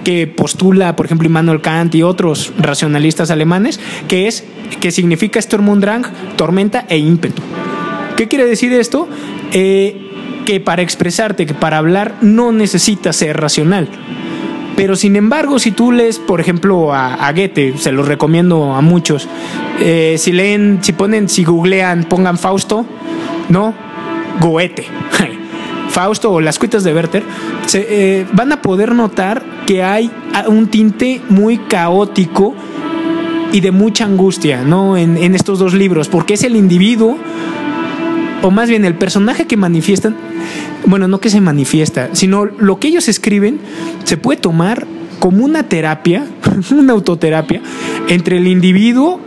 [0.04, 4.44] que postula, por ejemplo, Immanuel Kant y otros racionalistas alemanes, que es
[4.80, 6.04] que significa Sturm und Drang,
[6.36, 7.42] tormenta e ímpetu.
[8.16, 9.08] ¿Qué quiere decir esto?
[9.52, 10.10] Eh,
[10.44, 13.88] que para expresarte, que para hablar no necesitas ser racional.
[14.76, 19.28] Pero sin embargo, si tú lees, por ejemplo, a, Goethe, se los recomiendo a muchos,
[19.80, 22.86] eh, si leen, si ponen, si googlean, pongan Fausto,
[23.48, 23.74] ¿no?
[24.40, 24.86] Goethe.
[25.92, 27.22] Fausto o las cuitas de Werther,
[27.66, 30.10] se, eh, van a poder notar que hay
[30.48, 32.54] un tinte muy caótico
[33.52, 34.96] y de mucha angustia, ¿no?
[34.96, 37.18] En, en estos dos libros, porque es el individuo,
[38.40, 40.16] o más bien el personaje que manifiestan,
[40.86, 43.60] bueno, no que se manifiesta, sino lo que ellos escriben
[44.04, 44.86] se puede tomar
[45.18, 46.26] como una terapia,
[46.70, 47.60] una autoterapia,
[48.08, 49.20] entre el individuo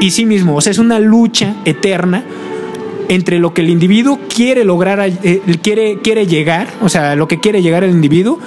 [0.00, 0.56] y sí mismo.
[0.56, 2.24] O sea, es una lucha eterna
[3.08, 7.40] entre lo que el individuo quiere lograr, eh, quiere, quiere llegar, o sea, lo que
[7.40, 8.38] quiere llegar el individuo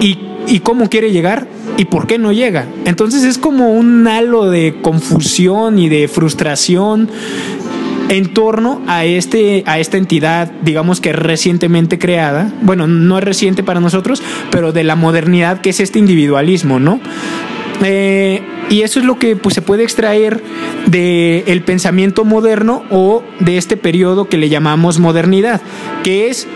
[0.00, 2.66] y, cómo quiere llegar y por qué no llega.
[2.84, 7.08] Entonces es como un halo de confusión y de frustración
[8.08, 13.62] en torno a, este, a esta entidad, digamos que recientemente creada, bueno, no es reciente
[13.62, 17.00] para nosotros, pero de la modernidad que es este individualismo, ¿no?
[17.84, 20.42] Eh, y eso es lo que pues, se puede extraer
[20.86, 25.60] del el pensamiento moderno o de este periodo que le llamamos modernidad,
[26.02, 26.46] que es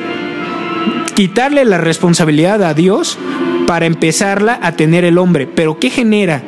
[1.15, 3.19] quitarle la responsabilidad a Dios
[3.67, 5.47] para empezarla a tener el hombre.
[5.47, 6.43] Pero ¿qué genera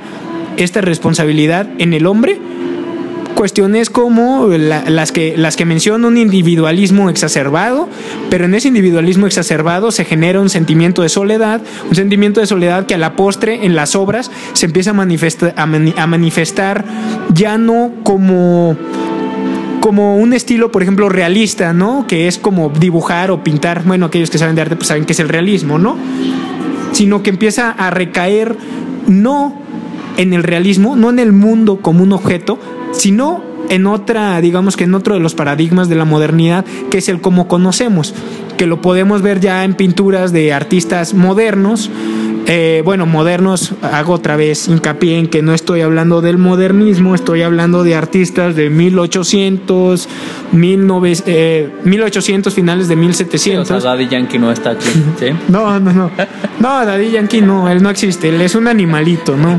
[0.56, 2.38] esta responsabilidad en el hombre?
[3.34, 7.88] Cuestiones como las, que, las que mencionan un individualismo exacerbado,
[8.30, 12.86] pero en ese individualismo exacerbado se genera un sentimiento de soledad, un sentimiento de soledad
[12.86, 16.84] que a la postre en las obras se empieza a, manifestar, a manifestar
[17.32, 18.76] ya no como
[19.82, 22.06] como un estilo, por ejemplo, realista, ¿no?
[22.06, 25.12] Que es como dibujar o pintar, bueno, aquellos que saben de arte pues saben que
[25.12, 25.96] es el realismo, ¿no?
[26.92, 28.56] Sino que empieza a recaer
[29.08, 29.56] no
[30.16, 32.60] en el realismo, no en el mundo como un objeto,
[32.92, 37.08] sino en otra, digamos que en otro de los paradigmas de la modernidad, que es
[37.08, 38.14] el como conocemos,
[38.56, 41.90] que lo podemos ver ya en pinturas de artistas modernos,
[42.46, 47.42] eh, bueno, modernos, hago otra vez hincapié en que no estoy hablando del modernismo, estoy
[47.42, 50.08] hablando de artistas de 1800,
[50.50, 53.68] 1900, eh, 1800 finales de 1700.
[53.68, 54.88] Sí, o sea, Daddy Yankee no está aquí.
[55.18, 55.26] ¿sí?
[55.48, 56.10] No, no, no.
[56.60, 59.58] No, Daddy Yankee no, él no existe, él es un animalito, ¿no?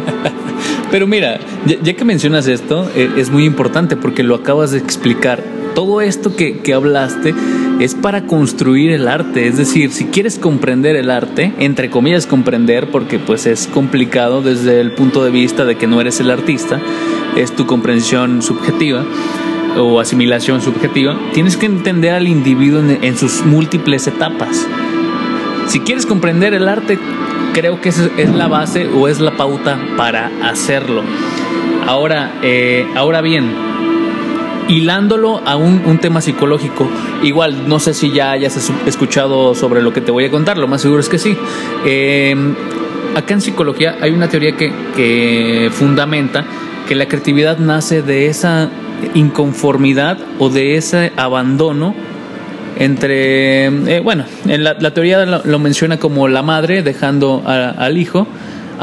[0.89, 5.43] Pero mira, ya, que mencionas esto, eh, es muy importante porque lo acabas de explicar.
[5.75, 7.33] Todo esto que, que hablaste
[7.79, 9.47] es para construir el arte.
[9.47, 14.79] Es decir, si quieres comprender el arte, entre comillas comprender, porque pues es complicado desde
[14.81, 16.79] el punto de vista de que no eres el artista,
[17.35, 19.03] es tu comprensión subjetiva
[19.77, 24.67] o asimilación subjetiva, tienes que entender al individuo en, en sus múltiples etapas.
[25.67, 26.99] Si quieres comprender el arte,
[27.53, 31.03] creo que esa es la base o es la pauta para hacerlo.
[31.87, 33.51] Ahora, eh, ahora bien,
[34.67, 36.87] hilándolo a un, un, tema psicológico.
[37.23, 40.67] Igual, no sé si ya hayas escuchado sobre lo que te voy a contar, lo
[40.67, 41.37] más seguro es que sí.
[41.85, 42.35] Eh,
[43.15, 46.45] acá en psicología hay una teoría que, que fundamenta
[46.87, 48.69] que la creatividad nace de esa
[49.13, 51.93] inconformidad o de ese abandono
[52.77, 58.27] entre, eh, bueno, en la, teoría lo, menciona como la madre dejando al hijo,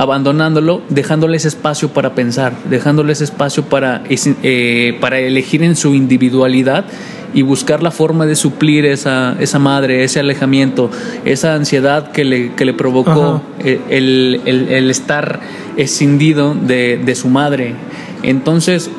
[0.00, 5.94] abandonándolo, dejándole ese espacio para pensar, dejándole ese espacio para, eh, para elegir en su
[5.94, 6.86] individualidad
[7.34, 10.90] y buscar la forma de suplir esa, esa madre, ese alejamiento,
[11.26, 15.40] esa ansiedad que le, que le provocó el, el, el, estar
[15.76, 17.74] escindido de, de su madre.
[18.22, 18.90] Entonces,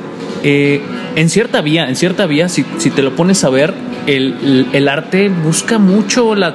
[0.44, 0.84] eh,
[1.16, 3.74] en cierta vía, en cierta vía, si, si te lo pones a ver,
[4.06, 6.54] el, el, arte busca mucho, la,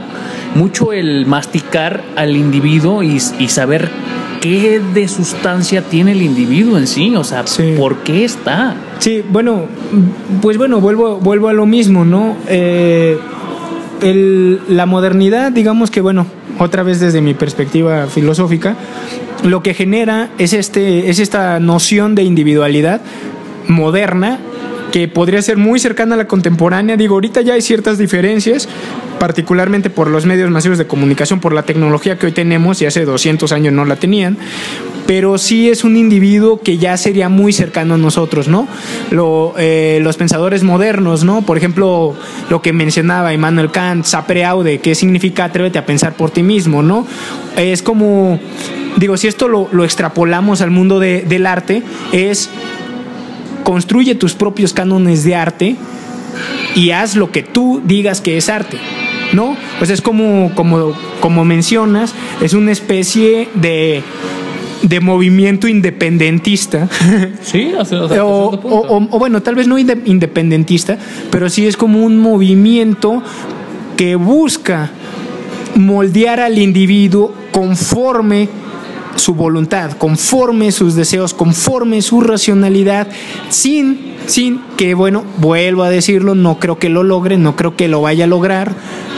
[0.57, 3.91] mucho el masticar al individuo y, y, saber
[4.41, 7.75] qué de sustancia tiene el individuo en sí, o sea, sí.
[7.77, 8.75] por qué está.
[8.99, 9.67] Sí, bueno,
[10.41, 12.37] pues bueno, vuelvo, vuelvo a lo mismo, ¿no?
[12.49, 13.19] Eh,
[14.03, 16.27] el, la modernidad, digamos que, bueno,
[16.59, 18.77] otra vez desde mi perspectiva filosófica,
[19.45, 23.01] lo que genera es, este, es esta noción de individualidad
[23.69, 24.39] moderna
[24.93, 26.97] que podría ser muy cercana a la contemporánea.
[26.97, 28.69] Digo, ahorita ya hay ciertas diferencias,
[29.19, 33.05] particularmente por los medios masivos de comunicación, por la tecnología que hoy tenemos y hace
[33.05, 34.37] 200 años no la tenían,
[35.07, 38.69] pero sí es un individuo que ya sería muy cercano a nosotros, ¿no?
[39.59, 41.43] Eh, los pensadores modernos, ¿no?
[41.43, 42.15] Por ejemplo,
[42.51, 46.83] lo que mencionaba Immanuel Kant, sapere aude, que significa atrévete a pensar por ti mismo,
[46.83, 47.07] ¿no?
[47.57, 48.39] Es como,
[48.97, 52.51] digo, si esto lo, extrapolamos al mundo de, del arte, es
[53.63, 55.77] construye tus propios cánones de arte
[56.75, 58.79] y haz lo que tú digas que es arte.
[59.33, 59.57] ¿No?
[59.79, 64.03] Pues es como, como, como mencionas, es una especie de,
[64.83, 66.89] de movimiento independentista.
[67.43, 70.99] Sí, o, sea, o, o, o, bueno, tal vez no independentista,
[71.31, 73.23] pero sí es como un movimiento
[73.97, 74.91] que busca
[75.77, 78.49] moldear al individuo conforme
[79.17, 83.09] su voluntad, conforme sus deseos, conforme su racionalidad,
[83.49, 87.89] sin, sin que, bueno, vuelvo a decirlo, no creo que lo logre, no creo que
[87.89, 88.75] lo vaya a lograr.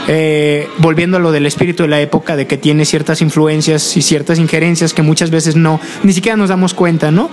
[0.07, 4.01] Eh, volviendo a lo del espíritu de la época, de que tiene ciertas influencias y
[4.01, 7.29] ciertas injerencias que muchas veces no, ni siquiera nos damos cuenta, ¿no?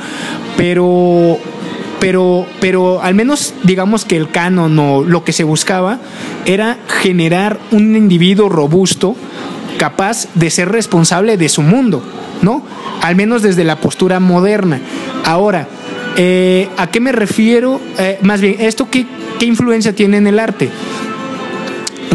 [0.59, 1.39] Pero
[2.01, 5.99] pero, pero al menos digamos que el canon o lo que se buscaba
[6.45, 9.17] era generar un individuo robusto
[9.79, 12.03] capaz de ser responsable de su mundo,
[12.43, 12.62] ¿no?
[13.03, 14.81] Al menos desde la postura moderna.
[15.25, 15.69] Ahora,
[16.17, 17.81] eh, ¿a qué me refiero?
[17.99, 19.07] Eh, más bien, ¿esto qué,
[19.39, 20.71] qué influencia tiene en el arte?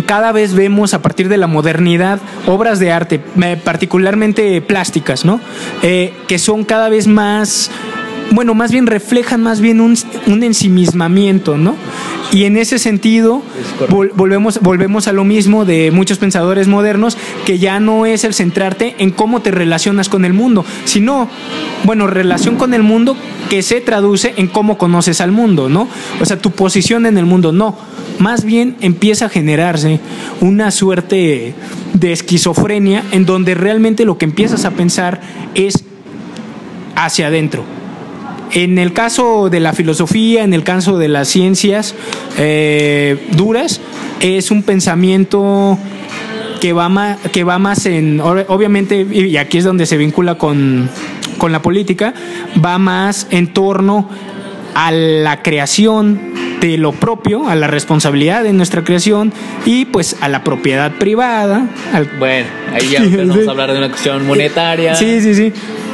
[0.06, 3.22] cada vez vemos a partir de la modernidad obras de arte,
[3.64, 5.40] particularmente plásticas, ¿no?
[5.84, 7.72] Eh, que son cada vez más,
[8.32, 11.76] bueno, más bien reflejan más bien un, un ensimismamiento, ¿no?
[12.32, 13.42] Y en ese sentido,
[13.90, 18.34] vol volvemos, volvemos a lo mismo de muchos pensadores modernos, que ya no es el
[18.34, 21.28] centrarte en cómo te relacionas con el mundo, sino,
[21.84, 23.18] bueno, relación con el mundo
[23.50, 25.90] que se traduce en cómo conoces al mundo, ¿no?
[26.22, 27.78] O sea, tu posición en el mundo, no.
[28.18, 30.00] Más bien empieza a generarse
[30.40, 31.54] una suerte
[31.94, 35.20] de esquizofrenia en donde realmente lo que empiezas a pensar
[35.54, 35.84] es
[36.96, 37.66] hacia adentro
[38.54, 41.96] en el caso de la filosofía, en el caso de las ciencias
[42.38, 43.82] eh, duras,
[44.20, 45.78] es un pensamiento
[46.60, 50.90] que va más, que va más en, obviamente, y aquí es donde se vincula con,
[51.38, 52.14] con la política,
[52.64, 54.10] va más en torno
[54.76, 56.32] a la creación
[56.62, 59.34] de lo propio, a la responsabilidad de nuestra creación
[59.66, 61.68] y pues a la propiedad privada.
[62.20, 64.96] Bueno, ahí ya empezamos a hablar de una cuestión monetaria.
[64.96, 65.52] Sí, sí, sí.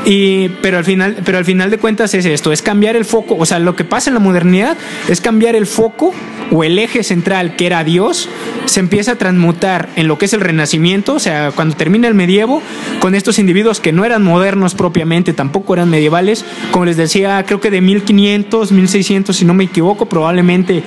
[0.09, 3.35] Y, pero, al final, pero al final de cuentas es esto, es cambiar el foco,
[3.37, 4.77] o sea, lo que pasa en la modernidad
[5.09, 6.13] es cambiar el foco
[6.49, 8.29] o el eje central que era Dios,
[8.67, 12.13] se empieza a transmutar en lo que es el renacimiento, o sea, cuando termina el
[12.13, 12.61] medievo,
[13.01, 17.59] con estos individuos que no eran modernos propiamente, tampoco eran medievales, como les decía, creo
[17.59, 20.83] que de 1500, 1600, si no me equivoco, probablemente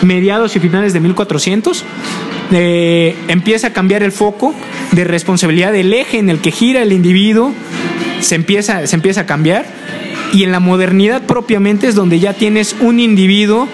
[0.00, 1.84] mediados y finales de 1400,
[2.52, 4.54] eh, empieza a cambiar el foco
[4.92, 7.52] de responsabilidad del eje en el que gira el individuo
[8.22, 9.66] se empieza, se empieza a cambiar.
[10.32, 13.68] Y en la modernidad propiamente es donde ya tienes un individuo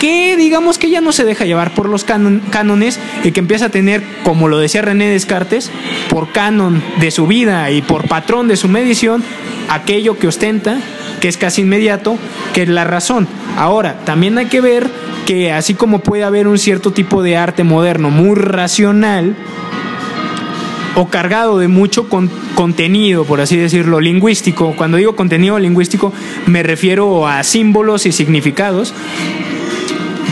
[0.00, 3.68] que digamos que ya no se deja llevar por los cánones y que empieza a
[3.68, 5.70] tener, como lo decía René Descartes,
[6.08, 9.22] por canon de su vida y por patrón de su medición,
[9.68, 10.80] aquello que ostenta,
[11.20, 12.18] que es casi inmediato,
[12.52, 13.28] que es la razón.
[13.56, 14.88] Ahora, también hay que ver
[15.26, 19.36] que así como puede haber un cierto tipo de arte moderno muy racional,
[20.94, 22.08] o cargado de mucho
[22.54, 24.74] contenido, por así decirlo, lingüístico.
[24.76, 26.12] Cuando digo contenido lingüístico
[26.46, 28.92] me refiero a símbolos y significados.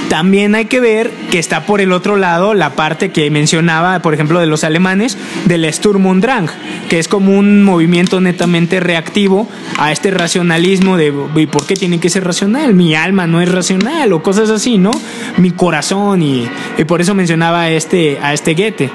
[0.09, 4.15] También hay que ver que está por el otro lado la parte que mencionaba, por
[4.15, 6.49] ejemplo, de los alemanes, del Sturm und Drang,
[6.89, 9.47] que es como un movimiento netamente reactivo
[9.79, 12.75] a este racionalismo de ¿y por qué tiene que ser racional?
[12.75, 14.93] Mi alma no es racional o cosas así, ¿no?
[15.37, 16.49] Mi corazón y,
[16.79, 18.91] y por eso mencionaba a este, a este Goethe,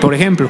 [0.00, 0.48] por ejemplo.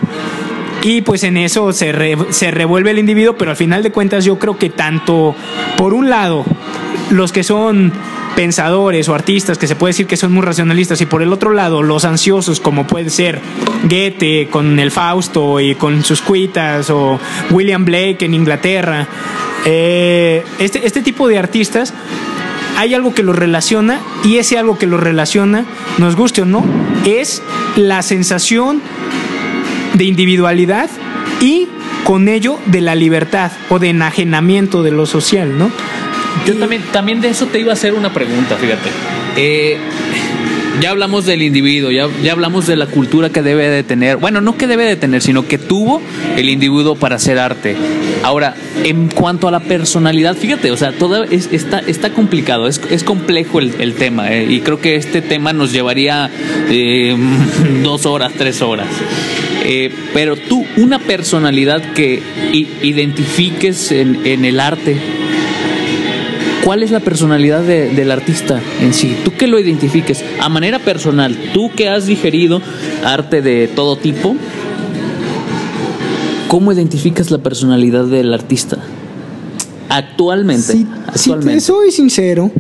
[0.83, 4.39] Y pues en eso se, se revuelve el individuo, pero al final de cuentas yo
[4.39, 5.35] creo que tanto,
[5.77, 6.45] por un lado,
[7.11, 7.93] los que son
[8.37, 11.53] pensadores o artistas que se puede decir que son muy racionalistas y por el otro
[11.53, 13.41] lado los ansiosos como puede ser
[13.85, 17.19] Goethe con el Fausto y con sus cuitas o
[17.51, 19.09] William Blake en Inglaterra
[19.65, 21.93] eh, este, este tipo de artistas
[22.77, 25.65] hay algo que los relaciona y ese algo que los relaciona
[25.97, 26.63] nos guste o no
[27.07, 27.43] es
[27.75, 28.83] la sensación
[29.95, 30.91] de individualidad
[31.41, 31.69] y
[32.05, 35.71] con ello de la libertad o de enajenamiento de lo social, ¿no?
[36.47, 38.91] Yo también, también de eso te iba a hacer una pregunta, fíjate.
[39.37, 39.79] Eh,
[40.81, 44.41] ya hablamos del individuo, ya, ya hablamos de la cultura que debe de tener, bueno,
[44.41, 46.03] no que debe de tener, sino que tuvo
[46.37, 47.77] el individuo para hacer arte.
[48.23, 53.05] Ahora, en cuanto a la personalidad, fíjate, o sea, todo está, está complicado, es, es
[53.05, 56.31] complejo el, tema, eh, y creo que este tema nos llevaría
[56.69, 57.17] eh,
[57.83, 58.89] dos horas, tres horas.
[59.65, 62.23] Eh, pero tú, una personalidad que
[62.53, 64.97] identifiques en, el arte,
[66.67, 69.17] ¿cuál es la personalidad del artista en sí?
[69.25, 72.61] Tú que lo identifiques a manera personal, tú que has digerido
[73.05, 74.35] arte de todo tipo,
[76.49, 78.79] ¿cómo identificas la personalidad del artista?
[79.89, 80.85] Actualmente.
[81.07, 81.61] actualmente.
[81.61, 82.51] Si soy sincero,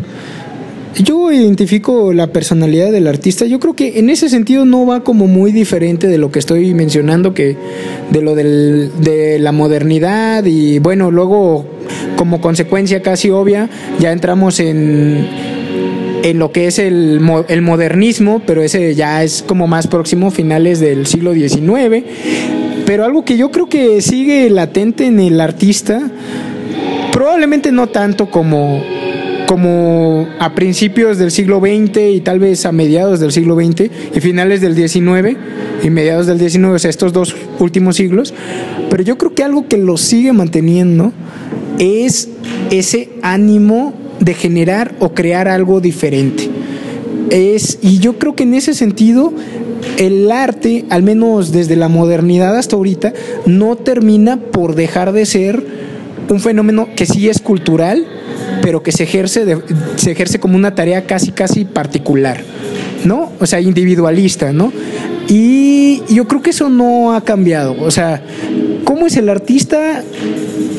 [1.02, 3.44] yo identifico la personalidad del artista.
[3.44, 6.74] Yo creo que en ese sentido no va como muy diferente de lo que estoy
[6.74, 7.56] mencionando, que
[8.12, 11.75] de lo del, de la modernidad y bueno, luego
[12.16, 15.28] como consecuencia casi obvia ya entramos en,
[16.22, 20.80] en lo que es el, el modernismo, pero ese ya es como más próximo, finales
[20.80, 22.04] del siglo XIX.
[22.84, 26.10] Pero algo que yo creo que sigue latente en el artista,
[27.12, 28.82] probablemente no tanto como
[29.46, 34.20] como a principios del siglo XX y tal vez a mediados del siglo XX y
[34.20, 35.36] finales del XIX
[35.82, 38.34] y mediados del XIX, o sea, estos dos últimos siglos.
[38.90, 41.12] Pero yo creo que algo que lo sigue manteniendo
[41.78, 42.28] es
[42.70, 46.48] ese ánimo de generar o crear algo diferente.
[47.30, 49.32] Es, y yo creo que en ese sentido
[49.98, 53.12] el arte, al menos desde la modernidad hasta ahorita,
[53.46, 55.64] no termina por dejar de ser
[56.28, 58.06] un fenómeno que sí es cultural,
[58.62, 59.44] pero que se ejerce,
[59.96, 62.42] se ejerce como una tarea casi, casi particular,
[63.04, 63.32] ¿no?
[63.38, 64.72] O sea, individualista, ¿no?
[65.28, 67.76] Y yo creo que eso no ha cambiado.
[67.80, 68.22] O sea,
[68.84, 70.02] ¿cómo es el artista?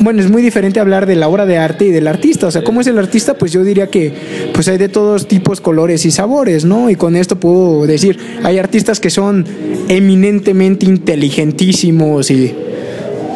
[0.00, 2.46] Bueno, es muy diferente hablar de la obra de arte y del artista.
[2.46, 3.34] O sea, ¿cómo es el artista?
[3.34, 4.12] Pues yo diría que
[4.54, 6.88] pues hay de todos tipos, colores y sabores, ¿no?
[6.88, 9.44] Y con esto puedo decir, hay artistas que son
[9.88, 12.54] eminentemente inteligentísimos y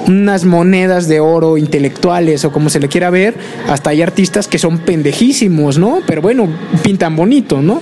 [0.07, 3.35] unas monedas de oro intelectuales o como se le quiera ver,
[3.69, 6.01] hasta hay artistas que son pendejísimos, ¿no?
[6.07, 6.49] Pero bueno,
[6.83, 7.81] pintan bonito, ¿no?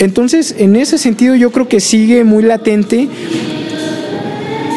[0.00, 3.08] Entonces, en ese sentido yo creo que sigue muy latente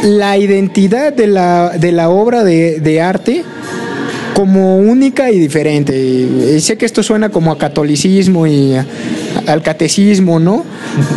[0.03, 3.43] la identidad de la, de la obra de, arte
[4.35, 6.59] como única y diferente.
[6.59, 8.73] Sé que esto suena como a catolicismo y
[9.47, 10.65] al catecismo, ¿no?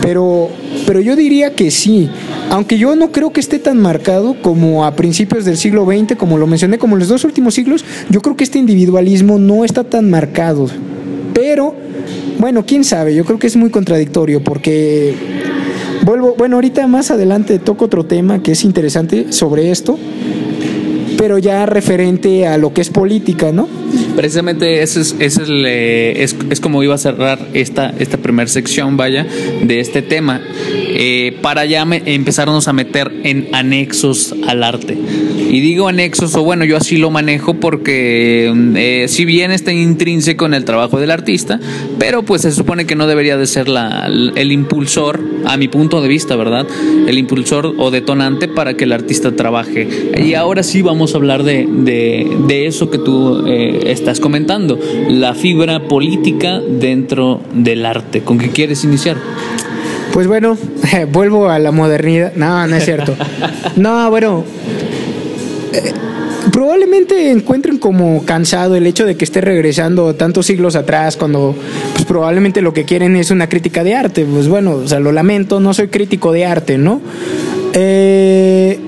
[0.02, 0.50] Pero,
[0.86, 2.08] pero yo diría que sí.
[2.50, 6.38] Aunque yo no creo que esté tan marcado como a principios del siglo XX, como
[6.38, 10.08] lo mencioné, como los dos últimos siglos, yo creo que este individualismo no está tan
[10.08, 10.68] marcado.
[11.34, 11.74] Pero
[12.38, 15.14] bueno, quién sabe, yo creo que es muy contradictorio porque
[16.02, 19.98] vuelvo, bueno, ahorita más adelante toco otro tema que es interesante sobre esto,
[21.16, 23.68] pero ya referente a lo que es política, ¿no?
[24.14, 28.96] Precisamente ese es, ese es, es, es, como iba a cerrar esta, esta primera sección,
[28.96, 29.26] vaya,
[29.62, 30.40] de este tema,
[30.72, 34.96] eh, para ya me, empezarnos a meter en anexos al arte.
[35.48, 40.46] Y digo anexos, o bueno, yo así lo manejo porque eh, si bien está intrínseco
[40.46, 41.60] en el trabajo del artista,
[41.98, 46.00] pero pues se supone que no debería de ser la, el impulsor, a mi punto
[46.00, 46.66] de vista, ¿verdad?
[47.06, 49.88] El impulsor o detonante para que el artista trabaje.
[50.22, 54.78] Y ahora sí vamos a hablar de, de, de eso que tú eh, estás comentando,
[55.08, 58.22] la fibra política dentro del arte.
[58.22, 59.16] ¿Con qué quieres iniciar?
[60.12, 60.56] Pues bueno,
[61.12, 62.32] vuelvo a la modernidad.
[62.36, 63.14] No, no es cierto.
[63.76, 64.44] No, bueno.
[65.72, 65.92] Eh,
[66.52, 71.54] probablemente encuentren como cansado el hecho de que esté regresando tantos siglos atrás cuando
[71.92, 74.24] pues probablemente lo que quieren es una crítica de arte.
[74.24, 77.00] Pues bueno, o sea, lo lamento, no soy crítico de arte, ¿no?
[77.74, 78.78] Eh,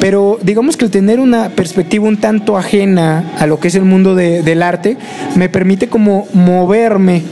[0.00, 3.84] pero digamos que el tener una perspectiva un tanto ajena a lo que es el
[3.84, 4.96] mundo de, del arte
[5.34, 7.22] me permite como moverme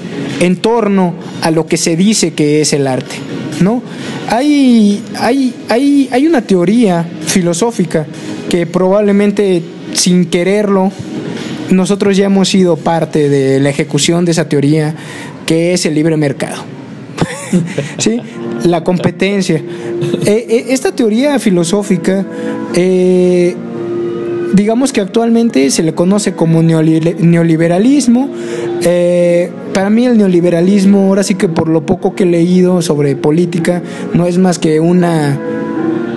[0.41, 3.16] en torno a lo que se dice que es el arte.
[3.61, 3.82] ¿no?
[4.28, 8.07] Hay, hay, hay, hay una teoría filosófica
[8.49, 9.62] que probablemente
[9.94, 10.92] sin quererlo
[11.70, 14.94] nosotros ya hemos sido parte de la ejecución de esa teoría
[15.46, 16.62] que es el libre mercado.
[17.99, 18.20] ¿Sí?
[18.64, 19.62] La competencia.
[20.26, 22.26] Eh, esta teoría filosófica,
[22.74, 23.55] eh,
[24.53, 28.30] digamos que actualmente se le conoce como neoliberalismo.
[28.82, 33.14] Eh, para mí el neoliberalismo, ahora sí que por lo poco que he leído sobre
[33.16, 33.82] política,
[34.14, 35.38] no es más que una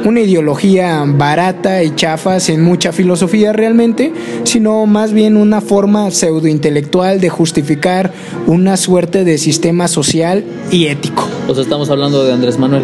[0.06, 7.20] una ideología barata y chafas en mucha filosofía realmente, sino más bien una forma pseudointelectual
[7.20, 8.12] de justificar
[8.48, 11.28] una suerte de sistema social y ético.
[11.54, 12.84] Sea, estamos hablando de Andrés Manuel.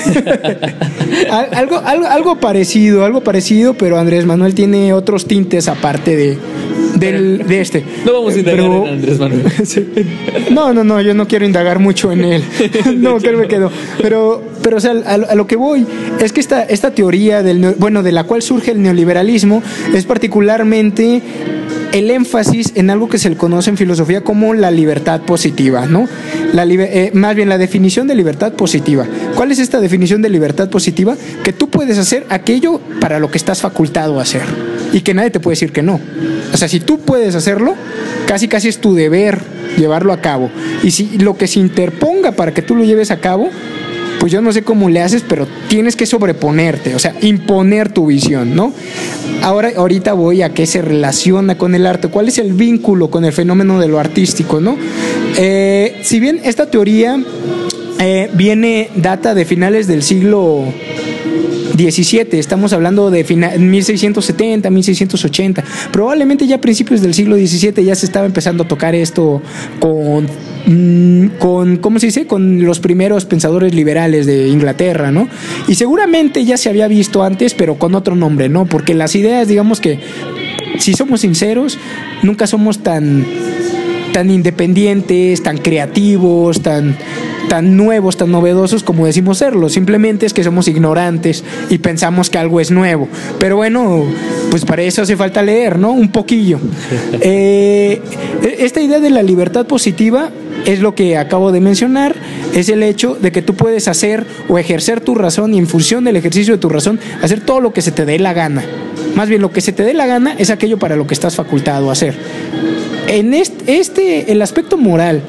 [1.52, 6.38] algo, algo, algo parecido, algo parecido, pero Andrés Manuel tiene otros tintes aparte de,
[6.96, 7.84] del, de este.
[8.04, 9.42] No vamos a indagar en Andrés Manuel.
[10.50, 12.44] No, no, no, yo no quiero indagar mucho en él.
[12.96, 13.70] No, que me quedo.
[14.02, 15.86] Pero, pero o sea, a, a, lo que voy
[16.20, 19.62] es que esta, esta teoría del, bueno, de la cual surge el neoliberalismo
[19.94, 21.22] es particularmente
[21.92, 26.08] el énfasis en algo que se le conoce en filosofía como la libertad positiva, ¿no?
[26.52, 29.06] La, eh, más bien la definición de libertad positiva.
[29.34, 31.16] ¿Cuál es esta definición de libertad positiva?
[31.42, 34.42] Que tú puedes hacer aquello para lo que estás facultado a hacer
[34.92, 36.00] y que nadie te puede decir que no.
[36.52, 37.74] O sea, si tú puedes hacerlo,
[38.26, 39.40] casi casi es tu deber
[39.76, 40.50] llevarlo a cabo.
[40.82, 43.50] Y si lo que se interponga para que tú lo lleves a cabo,
[44.20, 48.06] pues yo no sé cómo le haces, pero tienes que sobreponerte, o sea, imponer tu
[48.06, 48.72] visión, ¿no?
[49.42, 53.24] Ahora, ahorita voy a qué se relaciona con el arte, cuál es el vínculo con
[53.24, 54.76] el fenómeno de lo artístico, ¿no?
[55.38, 57.18] Eh, si bien esta teoría
[58.00, 60.64] eh, viene, data de finales del siglo
[61.74, 68.06] 17, estamos hablando de 1670, 1680, probablemente ya a principios del siglo XVII ya se
[68.06, 69.42] estaba empezando a tocar esto
[69.78, 70.26] con,
[71.38, 72.26] con, ¿cómo se dice?
[72.26, 75.28] Con los primeros pensadores liberales de Inglaterra, ¿no?
[75.68, 78.66] Y seguramente ya se había visto antes, pero con otro nombre, ¿no?
[78.66, 80.00] Porque las ideas, digamos que,
[80.78, 81.78] si somos sinceros,
[82.22, 83.26] nunca somos tan
[84.12, 86.96] tan independientes, tan creativos, tan,
[87.50, 89.68] tan nuevos, tan novedosos como decimos serlo.
[89.68, 93.08] Simplemente es que somos ignorantes y pensamos que algo es nuevo.
[93.40, 94.04] Pero bueno,
[94.52, 95.90] pues para eso hace falta leer, ¿no?
[95.90, 96.58] Un poquillo.
[97.22, 98.00] Eh,
[98.58, 100.30] esta idea de la libertad positiva
[100.64, 102.14] es lo que acabo de mencionar,
[102.54, 106.04] es el hecho de que tú puedes hacer o ejercer tu razón y en función
[106.04, 108.64] del ejercicio de tu razón, hacer todo lo que se te dé la gana.
[109.14, 111.36] Más bien lo que se te dé la gana es aquello para lo que estás
[111.36, 112.16] facultado a hacer.
[113.08, 115.22] En este, este el aspecto moral,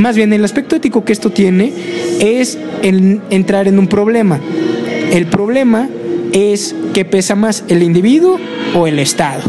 [0.00, 1.72] más bien el aspecto ético que esto tiene
[2.20, 4.40] es entrar en un problema.
[5.12, 5.88] El problema
[6.32, 8.38] es que pesa más el individuo
[8.74, 9.42] o el Estado.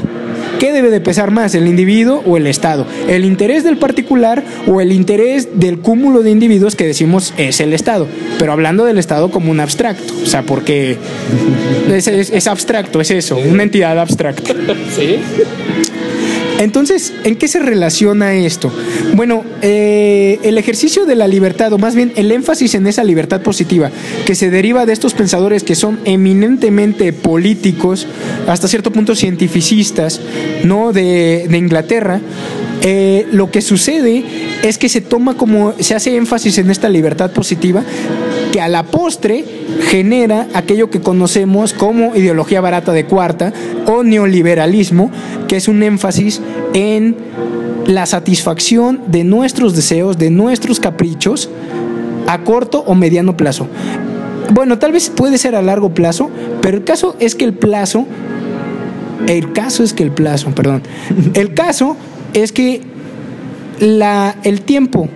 [0.60, 2.86] ¿Qué debe de pesar más, el individuo o el Estado?
[3.08, 7.74] ¿El interés del particular o el interés del cúmulo de individuos que decimos es el
[7.74, 8.08] Estado?
[8.38, 10.97] Pero hablando del Estado como un abstracto, o sea, porque
[11.91, 14.54] es, es, es abstracto, es eso, una entidad abstracta.
[14.95, 15.18] ¿Sí?
[16.62, 18.72] Entonces, ¿en qué se relaciona esto?
[19.16, 23.41] Bueno, eh, el ejercicio de la libertad, o más bien el énfasis en esa libertad
[23.41, 23.89] positiva,
[24.28, 28.05] que se deriva de estos pensadores que son eminentemente políticos,
[28.47, 30.22] hasta cierto punto cientificistas,
[30.64, 30.93] ¿no?
[30.93, 32.22] De, de Inglaterra,
[32.84, 34.24] eh, lo que sucede
[34.64, 37.84] es que se toma como, se hace énfasis en esta libertad positiva,
[38.52, 39.46] que a la postre
[39.88, 43.54] genera aquello que conocemos como ideología barata de cuarta
[43.86, 45.12] o neoliberalismo,
[45.48, 46.42] que es un énfasis
[46.74, 47.16] en
[47.86, 51.50] la satisfacción de nuestros deseos, de nuestros caprichos,
[52.28, 53.68] a corto o mediano plazo.
[54.54, 56.30] Bueno, tal vez puede ser a largo plazo,
[56.62, 58.06] pero el caso es que el plazo,
[59.28, 60.82] el caso es que el plazo, perdón,
[61.36, 61.96] el caso
[62.34, 62.82] es que
[63.80, 65.10] la, el tiempo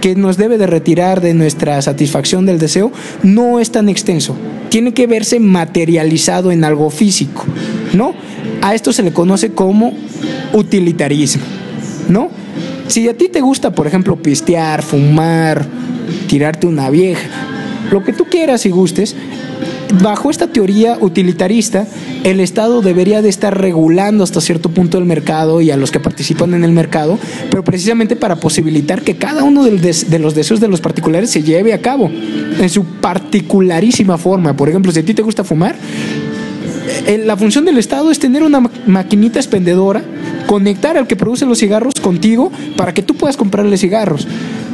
[0.00, 2.90] que nos debe de retirar de nuestra satisfacción del deseo
[3.22, 4.36] no es tan extenso.
[4.68, 7.44] Tiene que verse materializado en algo físico,
[7.92, 8.12] ¿no?
[8.62, 9.92] A esto se le conoce como
[10.52, 11.44] utilitarismo,
[12.08, 12.30] ¿no?
[12.88, 15.64] Si a ti te gusta, por ejemplo, pistear, fumar,
[16.26, 17.28] tirarte una vieja,
[17.92, 19.14] lo que tú quieras y gustes,
[20.00, 21.86] bajo esta teoría utilitarista,
[22.24, 26.00] el Estado debería de estar regulando hasta cierto punto el mercado y a los que
[26.00, 27.18] participan en el mercado,
[27.50, 31.72] pero precisamente para posibilitar que cada uno de los deseos de los particulares se lleve
[31.72, 34.56] a cabo en su particularísima forma.
[34.56, 35.76] Por ejemplo, si a ti te gusta fumar,
[37.06, 40.02] eh, la función del Estado es tener una maquinita expendedora,
[40.46, 44.26] conectar al que produce los cigarros contigo para que tú puedas comprarle cigarros.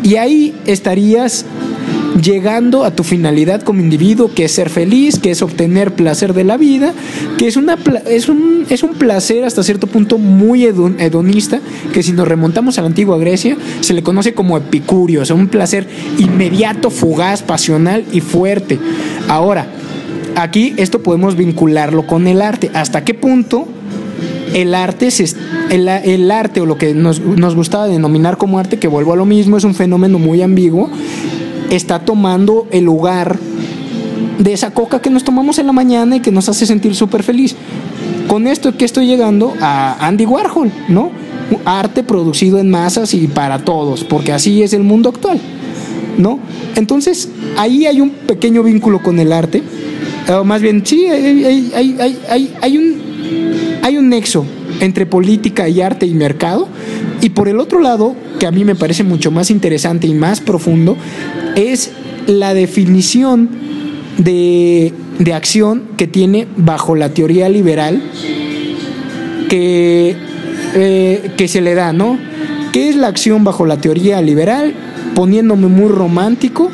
[0.02, 1.44] Y ahí estarías
[2.22, 6.44] llegando a tu finalidad como individuo, que es ser feliz, que es obtener placer de
[6.44, 6.92] la vida,
[7.36, 11.60] que es, una, es, un, es un placer hasta cierto punto muy hedonista,
[11.92, 15.36] que si nos remontamos a la antigua Grecia, se le conoce como epicurio, o sea,
[15.36, 15.86] un placer
[16.18, 18.78] inmediato, fugaz, pasional y fuerte.
[19.28, 19.66] Ahora,
[20.36, 22.70] aquí esto podemos vincularlo con el arte.
[22.74, 23.66] ¿Hasta qué punto
[24.54, 25.08] el arte,
[25.70, 29.16] el, el, arte o lo que nos, nos gustaba denominar como arte, que vuelvo a
[29.16, 30.90] lo mismo, es un fenómeno muy ambiguo
[31.70, 33.38] está tomando el lugar
[34.38, 37.22] de esa coca que nos tomamos en la mañana y que nos hace sentir súper
[37.22, 37.54] feliz.
[38.28, 41.10] Con esto que estoy llegando a Andy Warhol, ¿no?
[41.64, 45.40] Arte producido en masas y para todos, porque así es el mundo actual,
[46.18, 46.38] ¿no?
[46.76, 49.62] Entonces, ahí hay un pequeño vínculo con el arte,
[50.28, 53.00] o más bien, sí, hay, hay, hay, un,
[53.82, 54.44] hay un nexo
[54.80, 56.68] entre política y arte y mercado,
[57.22, 60.40] y por el otro lado, que a mí me parece mucho más interesante y más
[60.40, 60.96] profundo,
[61.56, 61.90] es
[62.26, 63.48] la definición
[64.18, 64.92] de,
[65.32, 68.02] acción que tiene bajo la teoría liberal
[69.48, 70.16] que,
[70.74, 72.18] eh, que se le da, ¿no?
[72.72, 74.74] ¿Qué es la acción bajo la teoría liberal?
[75.14, 76.70] Poniéndome muy romántico,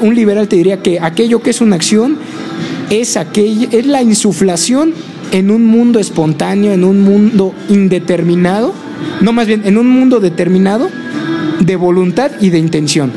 [0.00, 2.18] un liberal te diría que aquello que es una acción
[2.90, 4.92] es, aquella, es la insuflación
[5.32, 8.74] en un mundo espontáneo, en un mundo indeterminado,
[9.20, 10.88] no más bien en un mundo determinado
[11.60, 13.12] de voluntad y de intención.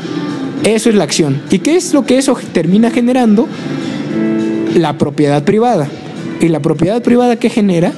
[0.64, 1.40] Eso es la acción.
[1.50, 3.48] ¿Y qué es lo que eso termina generando?
[4.74, 5.88] La propiedad privada.
[6.40, 7.92] Y la propiedad privada que genera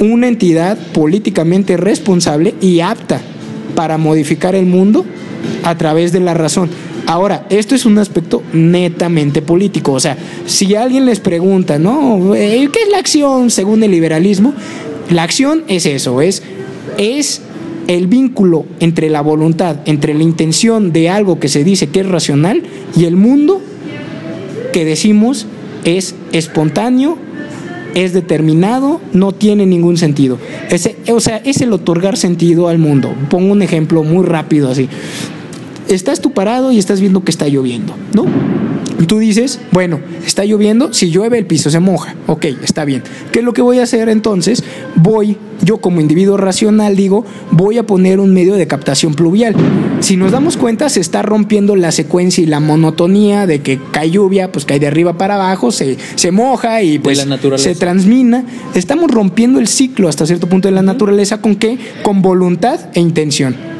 [0.00, 3.20] una entidad políticamente responsable y apta
[3.74, 5.04] para modificar el mundo
[5.62, 6.68] a través de la razón.
[7.06, 9.92] Ahora, esto es un aspecto netamente político.
[9.92, 12.34] O sea, si alguien les pregunta, ¿no?
[12.34, 14.54] Eh, ¿Qué es la acción según el liberalismo?
[15.10, 16.42] La acción es eso, es,
[16.98, 17.42] es
[17.86, 22.08] el vínculo entre la voluntad, entre la intención de algo que se dice que es
[22.08, 22.62] racional
[22.96, 23.60] y el mundo
[24.72, 25.46] que decimos
[25.84, 27.16] es espontáneo,
[27.94, 30.38] es determinado, no tiene ningún sentido.
[31.10, 33.14] O sea, es el otorgar sentido al mundo.
[33.30, 34.88] Pongo un ejemplo muy rápido así.
[35.88, 38.26] Estás tú parado y estás viendo que está lloviendo, ¿no?
[38.98, 43.02] Y tú dices, bueno, está lloviendo, si llueve el piso se moja, ok, está bien.
[43.30, 44.64] ¿Qué es lo que voy a hacer entonces?
[44.94, 49.54] Voy, yo como individuo racional digo, voy a poner un medio de captación pluvial.
[50.00, 54.10] Si nos damos cuenta, se está rompiendo la secuencia y la monotonía de que cae
[54.10, 57.26] lluvia, pues cae de arriba para abajo, se, se moja y pues
[57.56, 58.44] se transmina.
[58.74, 61.78] Estamos rompiendo el ciclo hasta cierto punto de la naturaleza con qué?
[62.02, 63.75] Con voluntad e intención.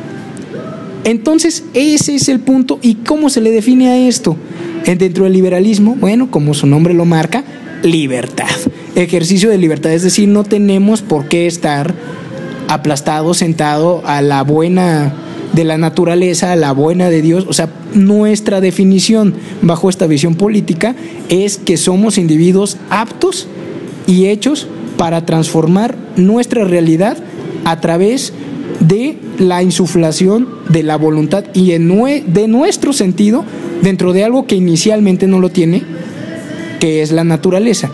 [1.07, 2.81] Entonces, ese es el punto.
[2.83, 4.37] ¿Y cómo se le define a esto?
[4.85, 7.45] Dentro del liberalismo, bueno, como su nombre lo marca,
[7.85, 8.49] libertad.
[8.97, 11.95] Ejercicio de libertad, es decir, no tenemos por qué estar
[12.67, 15.15] aplastado, sentado a la buena
[15.53, 17.47] de la naturaleza, a la buena de Dios.
[17.49, 20.97] O sea, nuestra definición bajo esta visión política
[21.29, 23.47] es que somos individuos aptos
[24.09, 27.17] y hechos para transformar nuestra realidad
[27.65, 28.46] a través de
[29.39, 33.45] la insuflación de la voluntad y de nuestro sentido
[33.83, 35.83] dentro de algo que inicialmente no lo tiene,
[36.81, 37.91] que es la naturaleza.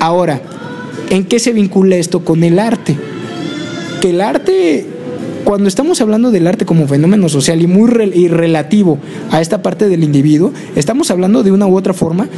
[0.00, 0.40] Ahora,
[1.10, 2.96] ¿en qué se vincula esto con el arte?
[4.00, 4.86] Que el arte,
[5.44, 8.98] cuando estamos hablando del arte como fenómeno social y muy relativo
[9.30, 12.28] a esta parte del individuo, estamos hablando de una u otra forma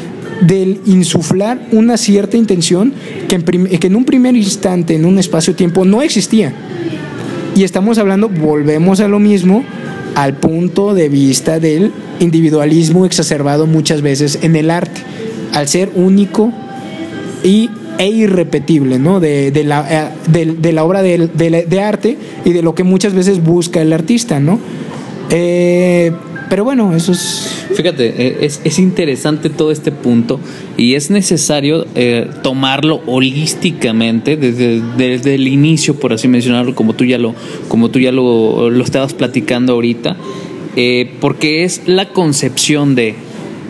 [0.41, 2.93] del insuflar una cierta intención
[3.27, 6.53] que en, que en un primer instante, en un espacio-tiempo, no existía.
[7.57, 9.65] Y estamos hablando, volvemos a lo mismo,
[10.15, 11.91] al punto de vista del
[12.21, 15.01] individualismo exacerbado muchas veces en el arte,
[15.55, 16.53] al ser único
[17.43, 19.21] y e irrepetible, ¿no?
[19.21, 23.43] De, de la, eh, de, la, obra de, arte y de lo que muchas veces
[23.43, 24.59] busca el artista, ¿no?
[25.31, 26.13] Eh,
[26.51, 27.56] pero bueno, eso es...
[27.75, 30.41] Fíjate, eh, es, es interesante todo este punto
[30.77, 37.05] y es necesario eh, tomarlo holísticamente desde, desde, el inicio, por así mencionarlo, como tú
[37.05, 37.35] ya lo,
[37.69, 40.17] como tú ya lo, lo estabas platicando ahorita,
[40.77, 43.15] eh, porque es la concepción de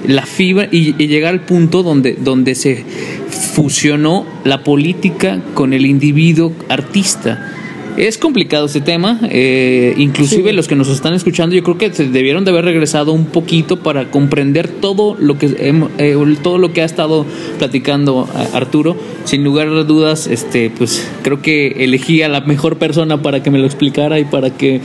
[0.06, 2.84] la fibra y, y, llegar al punto donde, donde se
[3.28, 7.55] fusionó la política con el individuo artista
[7.96, 12.08] es complicado ese tema, eh, inclusive los que nos están escuchando yo creo que se
[12.08, 15.46] debieron de haber regresado un poquito para comprender todo lo que
[15.98, 17.24] eh, todo lo que ha estado
[17.58, 18.96] platicando Arturo.
[19.24, 23.50] Sin lugar a dudas, este, pues creo que elegí a la mejor persona para que
[23.50, 24.80] me lo explicara y para que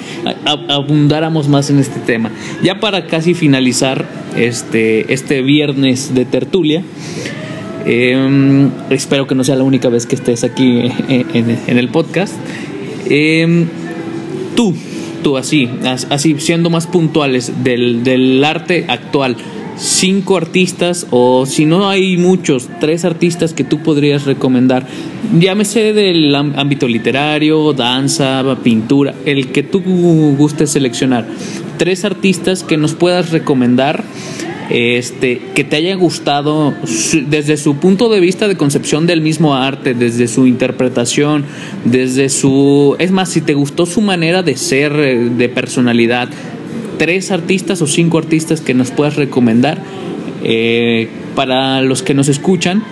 [0.67, 2.31] abundáramos más en este tema.
[2.63, 4.05] Ya para casi finalizar
[4.35, 6.83] este, este viernes de tertulia.
[7.85, 12.35] Em, espero que no sea la única vez que estés aquí en el podcast.
[13.09, 13.65] Eh,
[14.55, 14.73] tú,
[15.23, 19.37] tú así, así siendo más puntuales del, del arte actual,
[19.77, 24.85] cinco artistas o si no hay muchos, tres artistas que tú podrías recomendar,
[25.39, 29.81] llámese del ámbito literario, danza, pintura, el que tú
[30.37, 31.25] gustes seleccionar,
[31.77, 34.03] tres artistas que nos puedas recomendar
[34.73, 36.73] este, que te haya gustado
[37.27, 41.43] desde su punto de vista de concepción del mismo arte, desde su interpretación,
[41.83, 42.95] desde su...
[42.97, 46.29] Es más, si te gustó su manera de ser, eh, de personalidad,
[46.97, 49.79] tres artistas o cinco artistas que nos puedas recomendar
[50.43, 52.83] eh, para los que nos escuchan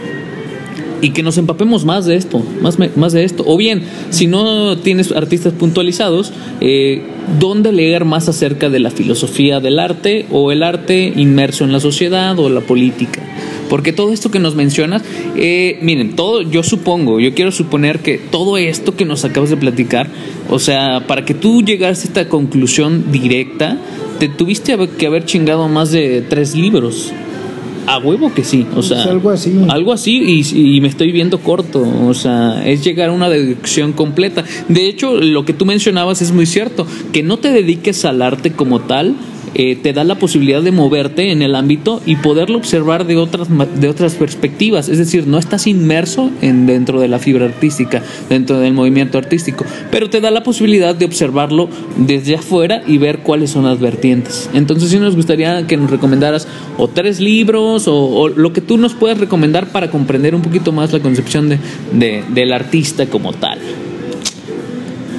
[1.01, 3.43] y que nos empapemos más de esto, más, más de esto.
[3.45, 7.01] O bien, si no tienes artistas puntualizados, eh,
[7.39, 11.79] ¿dónde leer más acerca de la filosofía del arte o el arte inmerso en la
[11.79, 13.21] sociedad o la política?
[13.69, 15.03] Porque todo esto que nos mencionas,
[15.35, 19.57] eh, miren, todo, yo supongo, yo quiero suponer que todo esto que nos acabas de
[19.57, 20.09] platicar,
[20.49, 23.77] o sea, para que tú llegaras a esta conclusión directa,
[24.19, 27.13] te tuviste que haber chingado más de tres libros.
[27.89, 29.65] A huevo que sí, o sea, algo así.
[29.67, 34.43] Algo así y, me estoy viendo corto, o sea, es llegar a una deducción completa.
[34.67, 38.51] De hecho, lo que tú mencionabas es muy cierto, que no te dediques al arte
[38.51, 39.15] como tal,
[39.55, 43.47] eh, te da la posibilidad de moverte en el ámbito y poderlo observar de otras,
[43.79, 44.89] de otras perspectivas.
[44.89, 49.65] Es decir, no estás inmerso en, dentro de la fibra artística, dentro del movimiento artístico,
[49.91, 54.49] pero te da la posibilidad de observarlo desde afuera y ver cuáles son las vertientes.
[54.53, 56.47] Entonces, sí nos gustaría que nos recomendaras
[56.77, 60.93] o tres libros o, lo que tú nos puedas recomendar para comprender un poquito más
[60.93, 63.59] la concepción de, del artista como tal.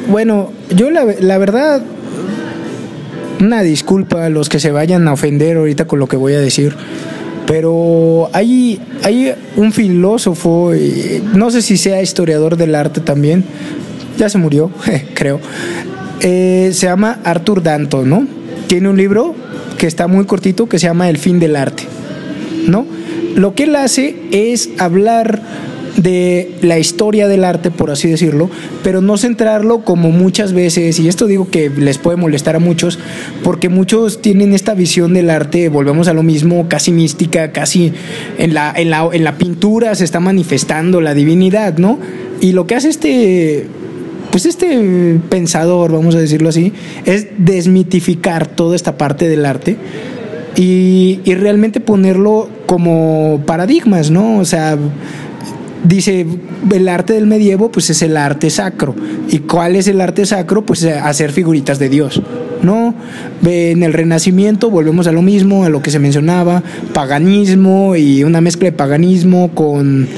[0.09, 1.83] Bueno, yo la, la verdad
[3.41, 6.41] una disculpa a los que se vayan a ofender ahorita con lo que voy a
[6.41, 6.74] decir.
[7.47, 10.72] Pero hay, hay un filósofo,
[11.34, 13.45] no sé si sea historiador del arte también,
[14.18, 14.70] ya se murió,
[15.14, 15.41] creo.
[16.20, 18.26] Eh, se llama Arthur Danto, ¿no?
[18.66, 19.34] Tiene un libro
[19.78, 21.84] que está muy cortito que se llama El fin del arte,
[22.66, 22.86] ¿no?
[23.34, 25.41] Lo que él hace es hablar
[25.97, 28.51] de la historia del arte, por así decirlo,
[28.82, 32.99] pero no centrarlo como muchas veces, y esto digo que les puede molestar a muchos,
[33.43, 37.93] porque muchos tienen esta visión del arte, volvemos a lo mismo, casi mística, casi
[38.38, 41.99] en la, en la, en la pintura se está manifestando la divinidad, ¿no?
[42.41, 43.66] Y lo que hace este
[44.30, 46.72] pues este pensador, vamos a decirlo así,
[47.05, 49.76] es desmitificar toda esta parte del arte
[50.55, 54.38] y, y, realmente ponerlo como paradigmas, ¿no?
[54.38, 54.78] O sea,
[55.85, 56.26] dice,
[56.72, 58.95] el arte del medievo pues es el arte sacro.
[59.28, 60.64] ¿Y cuál es el arte sacro?
[60.64, 62.22] Pues eh, hacer figuritas de Dios.
[62.62, 62.95] ¿no?
[63.45, 66.62] En el Renacimiento volvemos a lo mismo, a lo que se mencionaba,
[66.93, 70.09] paganismo y una mezcla de paganismo con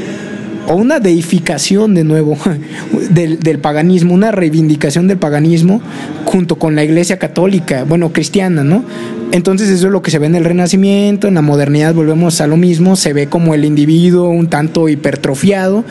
[0.69, 2.37] o una deificación de nuevo
[3.11, 5.81] del, del, paganismo, una reivindicación del paganismo
[6.25, 8.85] junto con la iglesia católica, bueno, cristiana, ¿no?
[9.33, 12.47] Entonces eso es lo que se ve en el Renacimiento, en la modernidad volvemos a
[12.47, 15.85] lo mismo, se ve como el individuo un tanto hipertrofiado.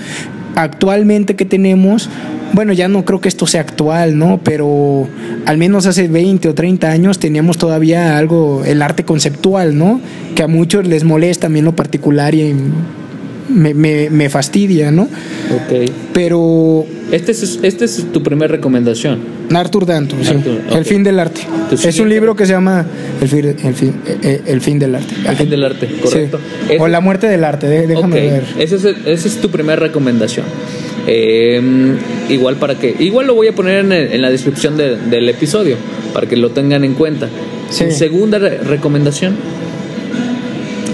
[0.56, 2.08] Actualmente que tenemos,
[2.54, 4.40] bueno, ya no creo que esto sea actual, ¿no?
[4.44, 5.08] Pero
[5.48, 10.00] al menos hace 20 o 30 años teníamos todavía algo, el arte conceptual, ¿no?
[10.36, 12.54] Que a muchos les molesta también lo particular y
[13.52, 15.04] me, me, me fastidia, ¿no?
[15.04, 15.92] Ok.
[16.14, 16.86] Pero...
[17.12, 19.20] Este es, este es tu primera recomendación.
[19.54, 20.34] Arthur Danto, sí.
[20.74, 21.42] El fin del arte.
[21.72, 22.86] Es un libro que se llama
[23.22, 25.14] El fin, el fin, eh, el fin del arte.
[25.28, 26.40] El fin del arte, correcto.
[26.70, 26.76] Sí.
[26.80, 28.30] O La muerte del arte, déjame okay.
[28.30, 28.44] ver.
[28.60, 30.46] Esa es, ese es tu primera recomendación.
[31.08, 31.60] Eh,
[32.30, 35.28] igual para que igual lo voy a poner en, el, en la descripción de, del
[35.30, 35.76] episodio
[36.14, 37.28] para que lo tengan en cuenta.
[37.72, 37.92] Sí.
[37.92, 39.36] Segunda re recomendación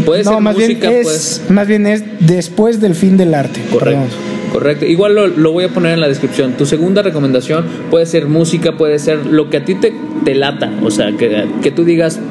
[0.07, 1.41] Puede no, ser más música, bien pues.
[1.43, 3.59] es, más bien es después del fin del arte.
[3.69, 4.05] Correcto.
[4.05, 4.37] Perdón.
[4.53, 4.85] Correcto.
[4.85, 6.53] Igual lo, lo voy a poner en la descripción.
[6.53, 9.93] Tu segunda recomendación puede ser música, puede ser lo que a ti te,
[10.23, 10.71] te lata.
[10.81, 12.21] O sea, que, que tú digas,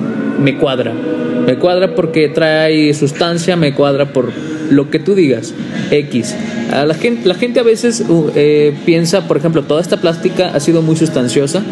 [0.43, 0.95] me cuadra.
[1.47, 4.33] Me cuadra porque trae sustancia, me cuadra por
[4.71, 5.53] lo que tú digas.
[5.91, 6.35] X.
[6.73, 10.49] A la, gente, la gente a veces uh, eh, piensa, por ejemplo, toda esta plástica
[10.49, 11.63] ha sido muy sustanciosa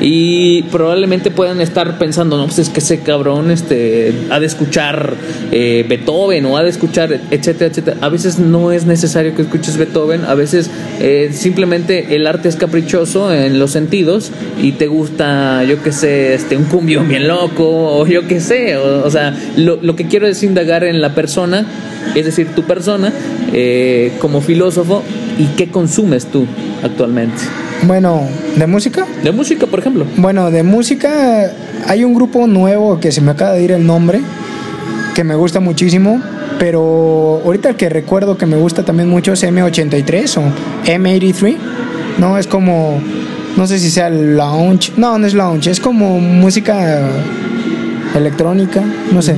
[0.00, 5.14] y probablemente puedan estar pensando, no, pues es que ese cabrón este, ha de escuchar
[5.52, 7.96] eh, Beethoven o ha de escuchar, etcétera, etcétera.
[8.00, 10.70] A veces no es necesario que escuches Beethoven, a veces
[11.00, 14.30] eh, simplemente el arte es caprichoso en los sentidos
[14.62, 18.76] y te gusta, yo qué sé, este, un cumbión bien loco o yo qué sé.
[18.76, 21.66] O, o sea, lo, lo que quiero es indagar en la persona,
[22.14, 23.12] es decir, tu persona
[23.52, 25.02] eh, como filósofo
[25.38, 26.46] y qué consumes tú
[26.82, 27.42] actualmente.
[27.82, 28.22] Bueno,
[28.56, 29.06] ¿de música?
[29.22, 30.04] De música, por ejemplo.
[30.16, 31.50] Bueno, de música
[31.86, 34.20] hay un grupo nuevo que se me acaba de ir el nombre,
[35.14, 36.20] que me gusta muchísimo,
[36.58, 40.42] pero ahorita el que recuerdo que me gusta también mucho es M83 o
[40.86, 41.56] M83.
[42.18, 43.00] No, es como,
[43.56, 47.08] no sé si sea lounge, no, no es lounge, es como música
[48.14, 48.82] electrónica,
[49.12, 49.36] no sé,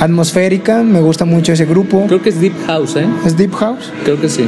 [0.00, 2.06] atmosférica, me gusta mucho ese grupo.
[2.06, 3.06] Creo que es Deep House, ¿eh?
[3.24, 3.92] ¿Es Deep House?
[4.04, 4.46] Creo que sí.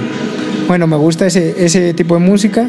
[0.67, 2.69] Bueno, me gusta ese, ese tipo de música.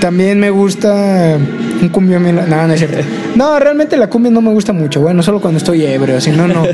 [0.00, 1.38] También me gusta
[1.80, 2.18] un cumbia.
[2.18, 2.98] No, no es cierto.
[3.36, 5.00] No, realmente la cumbia no me gusta mucho.
[5.00, 6.64] Bueno, solo cuando estoy ebrio, si no, no.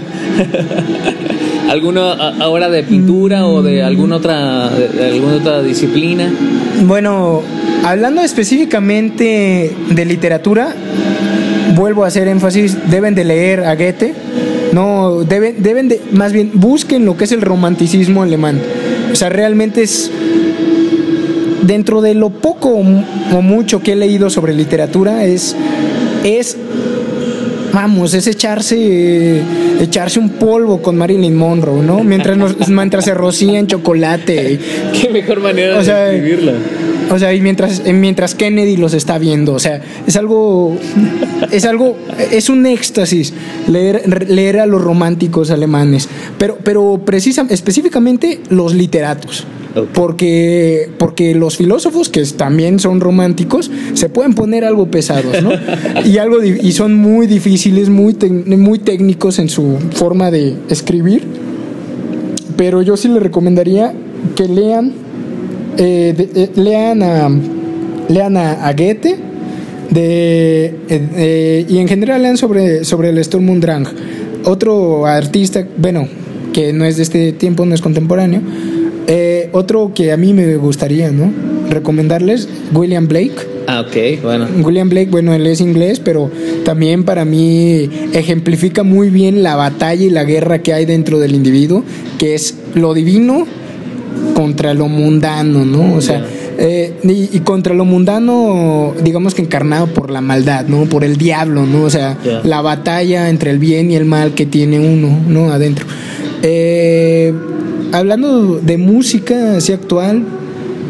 [1.71, 6.33] ¿Alguna ahora de pintura o de alguna otra, de alguna otra disciplina?
[6.87, 7.43] Bueno,
[7.85, 10.75] hablando específicamente de literatura,
[11.75, 14.15] vuelvo a hacer énfasis, deben de leer a Goethe.
[14.77, 18.61] No, deben, deben de, más bien, busquen lo que es el romanticismo alemán.
[19.11, 20.11] O sea, realmente es
[21.63, 22.83] dentro de lo poco o
[23.43, 25.57] mucho que he leído sobre literatura es
[26.25, 26.57] es
[27.73, 29.41] vamos es echarse
[29.81, 34.59] echarse un polvo con Marilyn Monroe no mientras nos- mientras se rocía en chocolate
[35.01, 36.53] Qué mejor manera O sea, de escribirla.
[37.11, 40.77] O sea y mientras eh, mientras Kennedy los está viendo o sea es algo
[41.53, 41.97] es algo
[42.33, 43.33] es un éxtasis
[43.69, 49.47] leer leer a los románticos alemanes pero pero precisa específicamente los literatos
[49.93, 55.51] porque, porque los filósofos, que también son románticos, se pueden poner algo pesados, ¿no?
[56.07, 61.25] Y, algo, y son muy difíciles, muy, tec- muy técnicos en su forma de escribir.
[62.57, 63.93] Pero yo sí les recomendaría
[64.35, 64.93] que lean,
[65.79, 67.29] eh, de- eh, lean a,
[68.09, 69.17] lean a, a Goethe
[69.91, 73.87] de, eh, eh, y en general lean sobre, sobre el Sturm und Drang.
[74.45, 76.09] Otro artista, bueno,
[76.53, 78.41] que no es de este tiempo, no es contemporáneo.
[79.09, 81.33] Eh, otro que a mí me gustaría, ¿no?
[81.71, 83.35] Recomendarles, William Blake.
[83.69, 84.47] Ah, ok, bueno.
[84.63, 86.31] William Blake, bueno, él es inglés, pero
[86.65, 91.35] también para mí ejemplifica muy bien la batalla y la guerra que hay dentro del
[91.35, 91.83] individuo,
[92.19, 93.47] que es lo divino
[94.37, 95.95] contra lo mundano, ¿no?
[95.95, 96.23] O sea,
[96.59, 100.85] eh, y, y contra lo mundano, digamos que encarnado por la maldad, ¿no?
[100.85, 101.85] Por el diablo, ¿no?
[101.85, 105.53] O sea, la batalla entre el bien y el mal que tiene uno, ¿no?
[105.53, 105.87] Adentro.
[106.43, 107.33] Eh,
[107.93, 110.23] hablando de música así actual,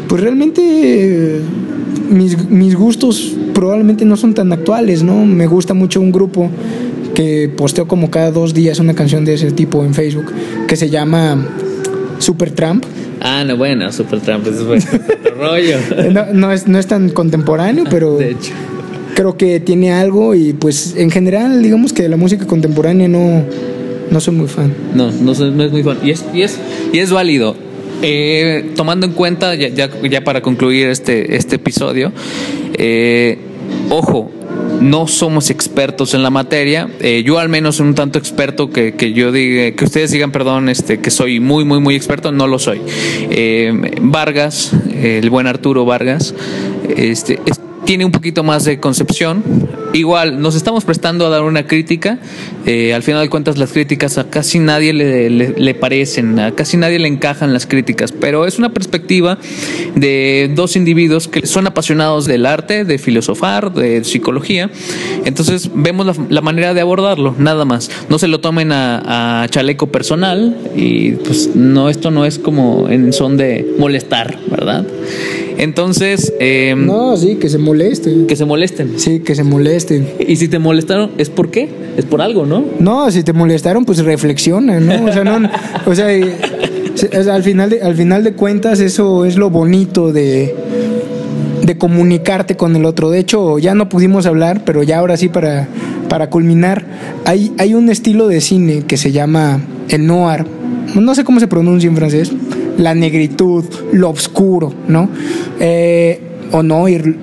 [0.09, 1.39] pues realmente eh,
[2.09, 5.25] mis, mis gustos probablemente no son tan actuales, ¿no?
[5.25, 6.49] Me gusta mucho un grupo
[7.15, 10.33] que posteo como cada dos días una canción de ese tipo en Facebook
[10.67, 11.47] que se llama
[12.19, 12.83] Supertramp.
[13.21, 15.77] Ah, no, bueno, Supertramp, eso fue otro rollo.
[16.11, 18.51] No, no es, no es tan contemporáneo, pero De hecho.
[19.15, 23.43] creo que tiene algo y pues en general digamos que la música contemporánea no,
[24.11, 24.73] no soy muy fan.
[24.93, 25.97] No, no, soy- no es muy fan.
[26.03, 26.57] Y es, y es,
[26.93, 27.55] y es válido.
[28.03, 32.11] Eh, tomando en cuenta, ya, ya, ya para concluir este, este episodio,
[32.75, 33.39] eh,
[33.89, 34.31] ojo,
[34.81, 36.89] no somos expertos en la materia.
[36.99, 40.69] Eh, yo al menos un tanto experto que, que yo diga, que ustedes digan, perdón,
[40.69, 42.81] este, que soy muy, muy, muy experto, no lo soy.
[43.29, 43.71] Eh,
[44.01, 46.33] Vargas, el buen Arturo Vargas,
[46.95, 49.41] este, es- tiene un poquito más de concepción.
[49.93, 52.19] Igual, nos estamos prestando a dar una crítica.
[52.65, 56.99] Eh, al final de cuentas, las críticas a casi nadie le, parecen, a casi nadie
[56.99, 59.37] le encajan las críticas, pero es una perspectiva
[59.95, 64.69] de dos individuos que son apasionados del arte, de filosofar, de psicología.
[65.23, 67.89] Entonces, vemos la, la manera de abordarlo, nada más.
[68.09, 72.89] No se lo tomen a, a chaleco personal y pues no, esto no es como
[72.89, 74.85] en son de molestar, ¿verdad?
[75.57, 78.27] Entonces, eh, No, sí, que se molesten.
[78.27, 78.93] que se molesten.
[78.97, 80.07] Sí, que se molesten.
[80.25, 81.69] Y si te molestaron, ¿es por qué?
[81.97, 82.63] Es por algo, ¿no?
[82.79, 85.05] No, si te molestaron, pues reflexiona, ¿no?
[85.05, 85.49] O sea, no,
[85.85, 86.07] o sea,
[87.33, 90.55] al final de, al final de cuentas eso es lo bonito de
[91.63, 93.09] de comunicarte con el otro.
[93.09, 95.67] De hecho, ya no pudimos hablar, pero ya ahora sí para
[96.07, 96.85] para culminar,
[97.25, 100.45] hay, hay un estilo de cine que se llama el noir,
[100.95, 102.31] no sé cómo se pronuncia en francés,
[102.77, 105.09] la negritud, lo oscuro, ¿no?
[105.59, 106.19] Eh,
[106.51, 107.15] o noir,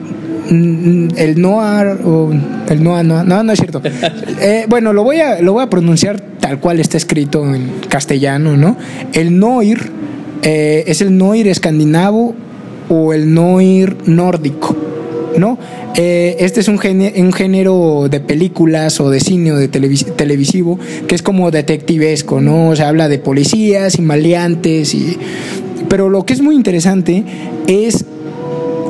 [0.51, 2.31] mm, el noir o
[2.69, 3.81] el noir, no, no, no es cierto.
[4.41, 8.57] Eh, bueno, lo voy a lo voy a pronunciar tal cual está escrito en castellano,
[8.57, 8.77] ¿no?
[9.13, 9.91] El noir
[10.43, 12.35] eh, es el noir escandinavo
[12.89, 14.77] o el noir nórdico.
[15.39, 15.59] ¿No?
[15.95, 21.15] Eh, este es un un género, de películas o de cine o de televisivo que
[21.15, 22.71] es como detectivesco, ¿no?
[22.71, 25.19] O sea, habla de policías y maleantes y...
[25.89, 27.25] Pero lo que es muy interesante
[27.67, 28.05] es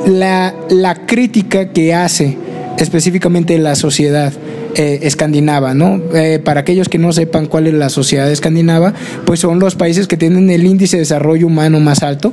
[0.07, 2.37] la, la crítica que hace
[2.79, 4.33] específicamente la sociedad.
[4.77, 6.01] Eh, escandinava, ¿no?
[6.15, 8.93] Eh, para aquellos que no sepan cuál es la sociedad escandinava,
[9.25, 12.33] pues son los países que tienen el índice de desarrollo humano más alto,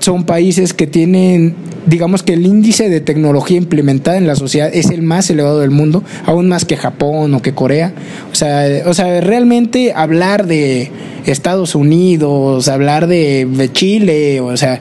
[0.00, 1.54] son países que tienen
[1.86, 5.70] digamos que el índice de tecnología implementada en la sociedad es el más elevado del
[5.70, 7.92] mundo, aún más que Japón o que Corea.
[8.30, 10.90] O sea, o sea realmente hablar de
[11.26, 14.80] Estados Unidos, hablar de, Chile, o sea,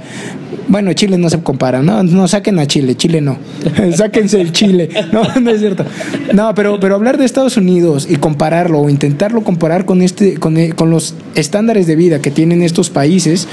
[0.67, 3.37] bueno, Chile no se compara, no, no saquen a Chile, Chile no.
[3.95, 4.89] Sáquense el Chile.
[5.11, 5.85] No, no es cierto.
[6.33, 10.57] No, pero, pero hablar de Estados Unidos y compararlo o intentarlo comparar con este, con,
[10.57, 13.47] eh, con los estándares de vida que tienen estos países,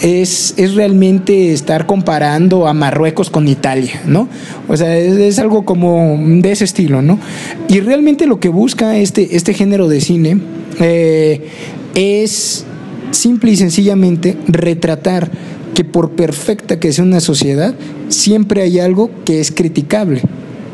[0.00, 4.28] es, es realmente estar comparando a Marruecos con Italia, ¿no?
[4.66, 7.20] O sea, es, algo como de ese estilo, ¿no?
[7.68, 10.40] Y realmente lo que busca este, este género de cine
[10.80, 11.40] eh,
[11.94, 12.64] es
[13.12, 15.30] simple y sencillamente retratar
[15.72, 17.76] que por perfecta que sea una sociedad,
[18.08, 20.22] siempre hay algo que es criticable.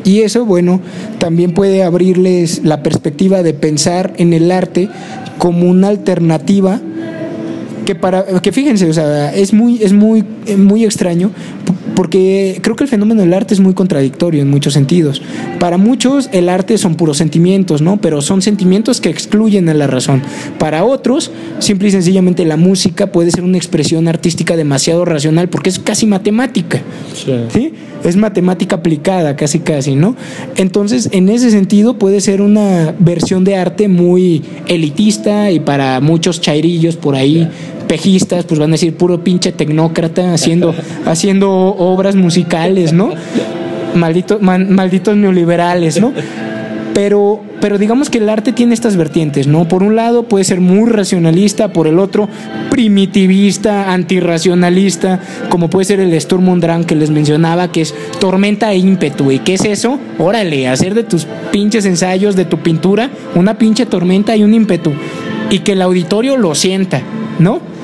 [0.03, 0.81] Y eso, bueno,
[1.19, 4.89] también puede abrirles la perspectiva de pensar en el arte
[5.37, 6.81] como una alternativa
[7.85, 10.25] que para que fíjense, o sea, es muy es muy
[10.59, 11.31] muy extraño
[11.97, 15.23] porque creo que el fenómeno del arte es muy contradictorio en muchos sentidos.
[15.59, 17.97] Para muchos el arte son puros sentimientos, ¿no?
[17.97, 20.23] Pero son sentimientos que excluyen a la razón.
[20.59, 25.71] Para otros, simple y sencillamente la música puede ser una expresión artística demasiado racional porque
[25.71, 26.83] es casi matemática.
[27.53, 27.73] ¿sí?
[28.05, 30.17] Es matemática aplicada, casi casi, ¿no?
[30.57, 36.43] Entonces, en ese sentido puede ser una versión de arte muy elitista y para muchos
[36.43, 37.49] chairillos por ahí
[37.87, 40.75] pejistas, pues van a decir puro pinche tecnócrata haciendo,
[41.07, 43.11] haciendo obras musicales, ¿no?
[43.95, 46.13] Malditos, malditos neoliberales, ¿no?
[46.97, 49.69] Pero, pero digamos que el arte tiene estas vertientes, ¿no?
[49.69, 52.27] Por un lado puede ser muy racionalista, por el otro
[52.71, 55.21] primitivista, antirracionalista,
[55.51, 59.31] como puede ser el Sturm und Drang que les mencionaba, que es tormenta e ímpetu.
[59.31, 59.99] ¿Y qué es eso?
[60.19, 64.95] Órale, hacer de tus pinches ensayos, de tu pintura, una pinche tormenta y un ímpetu.
[65.51, 67.03] Y que el auditorio lo sienta,
[67.39, 67.76] ¿no?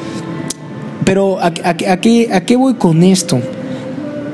[1.04, 3.40] Pero ¿a, qué, voy con esto?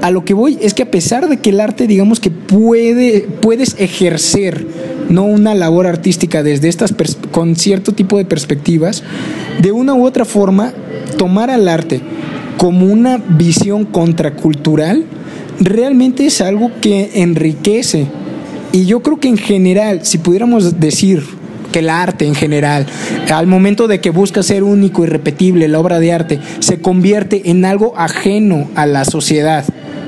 [0.03, 3.23] A lo que voy es que a pesar de que el arte, digamos que puede,
[3.41, 4.67] puedes ejercer
[5.09, 6.95] no una labor artística desde estas
[7.31, 9.03] con cierto tipo de perspectivas,
[9.61, 10.73] de una u otra forma,
[11.17, 12.01] tomar al arte
[12.59, 15.05] como una visión contracultural
[15.61, 18.07] realmente es algo que enriquece.
[18.73, 21.23] Y yo creo que en general, si pudiéramos decir
[21.73, 22.87] que el arte en general,
[23.33, 27.51] al momento de que busca ser único y repetible, la obra de arte se convierte
[27.51, 29.65] en algo ajeno a la sociedad.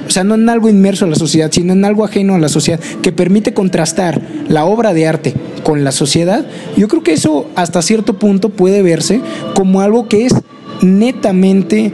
[0.07, 2.49] O sea, no en algo inmerso a la sociedad, sino en algo ajeno a la
[2.49, 6.45] sociedad, que permite contrastar la obra de arte con la sociedad.
[6.77, 9.21] Yo creo que eso hasta cierto punto puede verse
[9.55, 10.35] como algo que es
[10.83, 11.93] netamente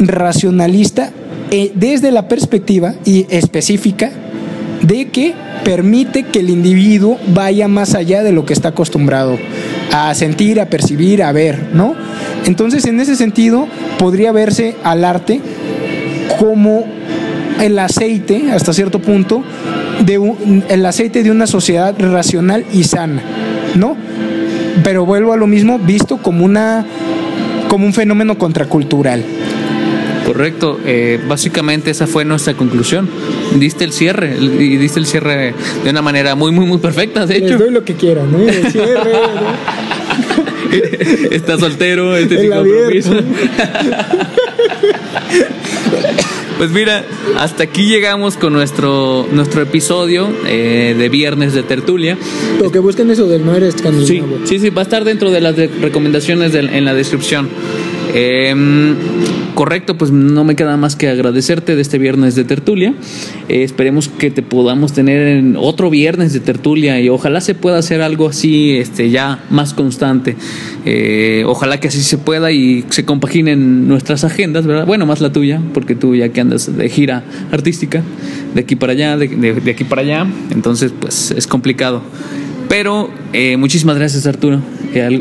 [0.00, 1.10] racionalista
[1.50, 4.12] eh, desde la perspectiva y específica
[4.90, 5.34] de que
[5.64, 9.38] permite que el individuo vaya más allá de lo que está acostumbrado
[9.92, 11.94] a sentir, a percibir, a ver, ¿no?
[12.44, 13.68] Entonces, en ese sentido,
[13.98, 15.40] podría verse al arte
[16.40, 16.84] como
[17.60, 19.44] el aceite, hasta cierto punto,
[20.04, 23.22] de el aceite de una sociedad racional y sana,
[23.76, 23.96] ¿no?
[24.82, 26.84] Pero vuelvo a lo mismo, visto como una
[27.68, 29.22] como un fenómeno contracultural.
[30.32, 33.08] Correcto, eh, básicamente esa fue nuestra conclusión.
[33.56, 37.38] Diste el cierre y diste el cierre de una manera muy, muy, muy perfecta, de
[37.38, 37.48] hecho.
[37.48, 38.38] Les doy lo que quieran, ¿no?
[38.38, 39.10] El cierre.
[41.32, 43.10] Está soltero, este sin compromiso.
[46.58, 47.04] Pues mira,
[47.38, 52.16] hasta aquí llegamos con nuestro nuestro episodio eh, de viernes de tertulia.
[52.60, 53.74] Lo que busquen eso del no eres
[54.06, 57.48] Sí, sí, sí, va a estar dentro de las recomendaciones en la descripción.
[58.14, 58.96] Em,
[59.54, 62.94] correcto, pues no me queda más que agradecerte de este viernes de tertulia.
[63.48, 67.78] Eh, esperemos que te podamos tener en otro viernes de tertulia y ojalá se pueda
[67.78, 70.36] hacer algo así este, ya más constante.
[70.84, 74.86] Eh, ojalá que así se pueda y se compaginen nuestras agendas, ¿verdad?
[74.86, 78.02] Bueno, más la tuya, porque tú ya que andas de gira artística,
[78.54, 82.02] de aquí para allá, de, aquí para allá, entonces pues es complicado.
[82.68, 84.60] Pero eh, muchísimas gracias Arturo.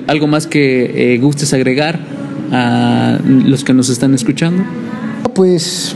[0.08, 2.19] ¿Algo más que gustes agregar
[2.52, 4.64] a los que nos están escuchando?
[5.34, 5.96] Pues,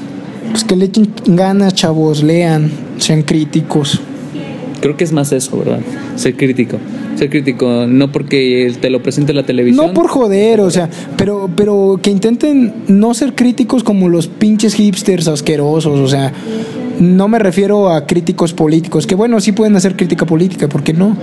[0.52, 4.02] pues que le echen ganas, chavos, lean, sean críticos.
[4.82, 5.80] Creo que es más eso, ¿verdad?
[6.16, 6.78] Ser crítico.
[7.16, 9.88] Ser crítico, no porque te lo presente la televisión.
[9.88, 14.74] No por joder, o sea, pero, pero que intenten no ser críticos como los pinches
[14.74, 16.34] hipsters asquerosos, o sea,
[17.04, 20.94] no me refiero a críticos políticos, que bueno, sí pueden hacer crítica política, ¿por qué
[20.94, 21.18] no?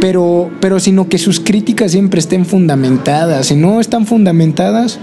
[0.00, 3.46] Pero, pero sino que sus críticas siempre estén fundamentadas.
[3.46, 4.98] Si no están fundamentadas,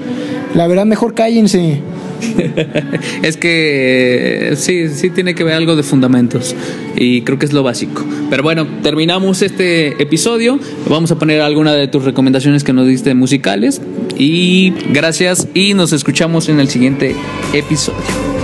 [0.54, 1.80] la verdad mejor cállense.
[3.24, 6.54] es que sí, sí tiene que ver algo de fundamentos
[6.98, 8.04] y creo que es lo básico.
[8.30, 10.60] Pero bueno, terminamos este episodio.
[10.90, 13.82] Vamos a poner alguna de tus recomendaciones que nos diste musicales
[14.18, 17.16] y gracias y nos escuchamos en el siguiente
[17.54, 18.39] episodio.